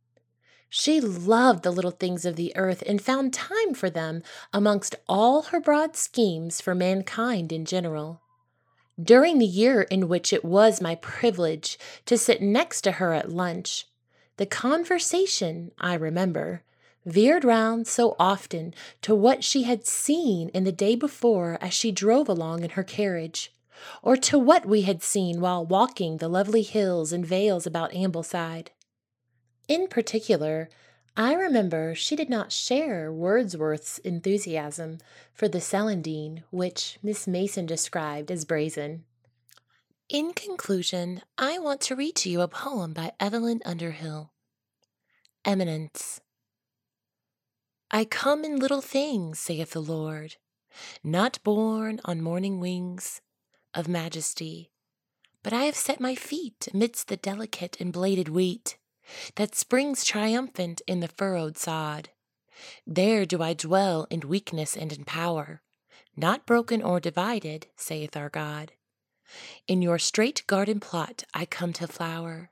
She 0.70 1.00
loved 1.00 1.64
the 1.64 1.72
little 1.72 1.92
things 1.92 2.26
of 2.26 2.36
the 2.36 2.56
earth 2.56 2.84
and 2.86 3.02
found 3.02 3.34
time 3.34 3.74
for 3.74 3.90
them 3.90 4.24
amongst 4.52 4.96
all 5.08 5.44
her 5.44 5.60
broad 5.60 5.96
schemes 5.96 6.60
for 6.60 6.76
mankind 6.76 7.52
in 7.52 7.66
general. 7.66 8.22
During 9.02 9.40
the 9.40 9.46
year 9.46 9.82
in 9.84 10.08
which 10.08 10.32
it 10.32 10.46
was 10.46 10.82
my 10.82 10.96
privilege 10.96 11.78
to 12.06 12.18
sit 12.18 12.42
next 12.42 12.82
to 12.82 12.94
her 12.94 13.14
at 13.14 13.30
lunch, 13.32 13.88
the 14.38 14.46
conversation, 14.46 15.72
I 15.80 15.94
remember, 15.96 16.64
veered 17.06 17.46
round 17.46 17.88
so 17.88 18.16
often 18.18 18.74
to 19.02 19.14
what 19.14 19.44
she 19.44 19.64
had 19.64 19.86
seen 19.86 20.50
in 20.50 20.64
the 20.64 20.72
day 20.72 20.96
before 20.96 21.58
as 21.62 21.74
she 21.74 21.92
drove 21.92 22.28
along 22.28 22.64
in 22.64 22.72
her 22.72 22.84
carriage, 22.84 23.54
or 24.02 24.18
to 24.18 24.40
what 24.40 24.66
we 24.66 24.82
had 24.82 25.04
seen 25.04 25.40
while 25.40 25.66
walking 25.66 26.18
the 26.18 26.28
lovely 26.28 26.64
hills 26.64 27.12
and 27.12 27.26
vales 27.26 27.68
about 27.68 27.94
Ambleside. 27.94 28.68
In 29.68 29.88
particular, 29.88 30.70
I 31.18 31.34
remember 31.34 31.96
she 31.96 32.16
did 32.16 32.30
not 32.30 32.52
share 32.52 33.12
Wordsworth's 33.12 34.00
enthusiasm 34.00 35.00
for 35.34 35.48
the 35.48 35.62
celandine, 35.62 36.44
which 36.52 37.00
Miss 37.02 37.26
Mason 37.26 37.66
described 37.66 38.30
as 38.30 38.46
brazen. 38.46 39.06
In 40.10 40.34
conclusion, 40.34 41.22
I 41.38 41.58
want 41.58 41.82
to 41.82 41.96
read 41.96 42.16
to 42.18 42.30
you 42.30 42.42
a 42.42 42.48
poem 42.48 42.94
by 42.94 43.14
Evelyn 43.20 43.62
Underhill. 43.66 44.32
Immanence. 45.46 46.22
I 47.90 48.06
come 48.06 48.44
in 48.44 48.58
little 48.58 48.82
things, 48.82 49.40
saith 49.40 49.72
the 49.72 49.82
Lord, 49.82 50.36
not 51.04 51.40
borne 51.44 52.02
on 52.04 52.22
morning 52.22 52.60
wings 52.60 53.22
of 53.74 53.88
majesty, 53.88 54.70
but 55.44 55.54
I 55.54 55.64
have 55.64 55.76
set 55.76 56.00
my 56.00 56.14
feet 56.14 56.68
amidst 56.74 57.08
the 57.08 57.18
delicate 57.18 57.78
and 57.80 57.94
bladed 57.94 58.30
wheat 58.30 58.78
that 59.36 59.56
springs 59.56 60.04
triumphant 60.04 60.82
in 60.88 61.00
the 61.00 61.08
furrowed 61.08 61.58
sod. 61.58 62.10
There 62.88 63.26
do 63.26 63.42
I 63.42 63.54
dwell 63.54 64.08
in 64.10 64.22
weakness 64.22 64.76
and 64.78 64.92
in 64.92 65.04
power, 65.04 65.62
not 66.16 66.46
broken 66.46 66.82
or 66.82 67.00
divided, 67.00 67.68
saith 67.76 68.16
our 68.16 68.30
God. 68.30 68.72
In 69.68 69.82
your 69.82 70.00
straight 70.00 70.44
garden 70.48 70.80
plot 70.80 71.24
I 71.34 71.46
come 71.46 71.74
to 71.74 71.88
flower. 71.88 72.52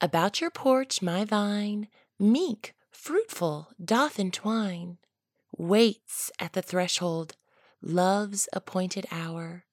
About 0.00 0.40
your 0.40 0.50
porch 0.50 1.02
my 1.02 1.24
vine, 1.24 1.88
meek, 2.18 2.74
fruitful, 2.90 3.68
doth 3.82 4.18
entwine, 4.18 4.98
waits 5.56 6.30
at 6.38 6.54
the 6.54 6.62
threshold, 6.62 7.36
love's 7.80 8.48
appointed 8.52 9.06
hour. 9.10 9.64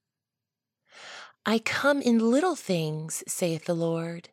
I 1.46 1.60
come 1.60 2.02
in 2.02 2.32
little 2.32 2.56
things, 2.56 3.24
saith 3.28 3.66
the 3.66 3.76
Lord, 3.76 4.30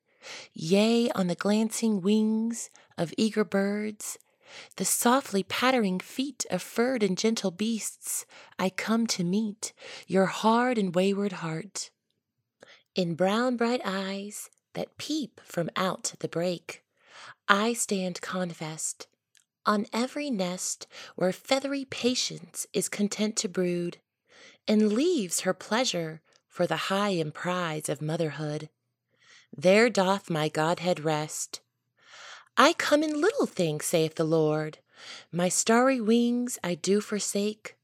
Yea, 0.53 1.11
on 1.11 1.27
the 1.27 1.35
glancing 1.35 2.01
wings 2.01 2.71
of 2.97 3.15
eager 3.17 3.45
birds, 3.45 4.19
the 4.77 4.85
softly 4.85 5.43
pattering 5.43 5.99
feet 5.99 6.45
of 6.51 6.63
furred 6.63 7.03
and 7.03 7.17
gentle 7.17 7.51
beasts, 7.51 8.27
I 8.59 8.71
come 8.71 9.07
to 9.09 9.25
meet 9.25 9.73
your 10.07 10.27
hard 10.27 10.79
and 10.79 10.95
wayward 10.95 11.33
heart. 11.33 11.91
In 12.95 13.15
brown 13.15 13.57
bright 13.57 13.81
eyes 13.85 14.51
that 14.75 14.99
peep 14.99 15.41
from 15.45 15.71
out 15.77 16.15
the 16.21 16.29
brake, 16.29 16.85
I 17.49 17.73
stand 17.73 18.21
confessed 18.21 19.07
on 19.65 19.87
every 19.93 20.31
nest 20.31 20.87
where 21.17 21.33
feathery 21.33 21.85
patience 21.85 22.67
is 22.73 22.89
content 22.89 23.37
to 23.37 23.49
brood, 23.49 23.99
and 24.67 24.93
leaves 24.93 25.41
her 25.41 25.55
pleasure 25.55 26.21
for 26.49 26.67
the 26.67 26.89
high 26.89 27.11
emprise 27.11 27.89
of 27.89 28.03
motherhood. 28.03 28.69
There 29.57 29.91
doth 29.91 30.31
my 30.31 30.49
Godhead 30.49 31.01
rest. 31.01 31.61
I 32.57 32.73
come 32.73 33.03
in 33.03 33.21
little 33.21 33.47
things, 33.47 33.85
saith 33.85 34.15
the 34.15 34.25
Lord. 34.25 34.79
My 35.31 35.49
starry 35.49 36.01
wings 36.01 36.59
I 36.63 36.75
do 36.75 37.01
forsake, 37.01 37.77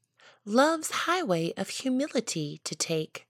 Love's 0.45 0.91
highway 0.91 1.53
of 1.57 1.69
humility 1.69 2.61
to 2.63 2.75
take. 2.75 3.27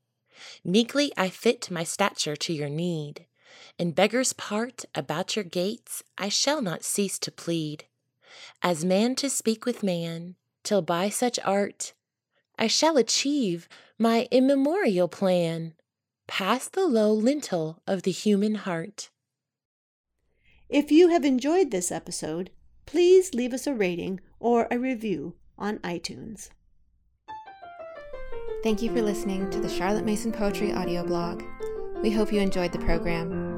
Meekly 0.63 1.11
I 1.17 1.29
fit 1.29 1.69
my 1.69 1.83
stature 1.83 2.35
to 2.37 2.53
your 2.53 2.69
need. 2.69 3.25
In 3.77 3.91
beggar's 3.91 4.33
part 4.33 4.85
about 4.95 5.35
your 5.35 5.45
gates 5.45 6.03
I 6.17 6.29
shall 6.29 6.61
not 6.61 6.83
cease 6.83 7.19
to 7.19 7.31
plead 7.31 7.85
as 8.61 8.85
man 8.85 9.15
to 9.15 9.29
speak 9.29 9.65
with 9.65 9.83
man, 9.83 10.35
till 10.63 10.81
by 10.81 11.09
such 11.09 11.39
art 11.43 11.93
I 12.57 12.67
shall 12.67 12.97
achieve 12.97 13.69
my 13.97 14.27
immemorial 14.31 15.07
plan, 15.07 15.73
past 16.29 16.73
the 16.73 16.85
low 16.85 17.11
lintel 17.11 17.81
of 17.87 18.03
the 18.03 18.11
human 18.11 18.53
heart. 18.53 19.09
If 20.69 20.91
you 20.91 21.09
have 21.09 21.25
enjoyed 21.25 21.71
this 21.71 21.91
episode, 21.91 22.51
please 22.85 23.33
leave 23.33 23.51
us 23.51 23.65
a 23.65 23.73
rating 23.73 24.19
or 24.39 24.67
a 24.69 24.77
review 24.77 25.33
on 25.57 25.79
iTunes. 25.79 26.49
Thank 28.61 28.83
you 28.83 28.93
for 28.93 29.01
listening 29.01 29.49
to 29.49 29.59
the 29.59 29.69
Charlotte 29.69 30.05
Mason 30.05 30.31
Poetry 30.31 30.71
audio 30.71 31.03
blog. 31.03 31.41
We 32.03 32.11
hope 32.11 32.31
you 32.31 32.39
enjoyed 32.39 32.73
the 32.73 32.79
program. 32.79 33.48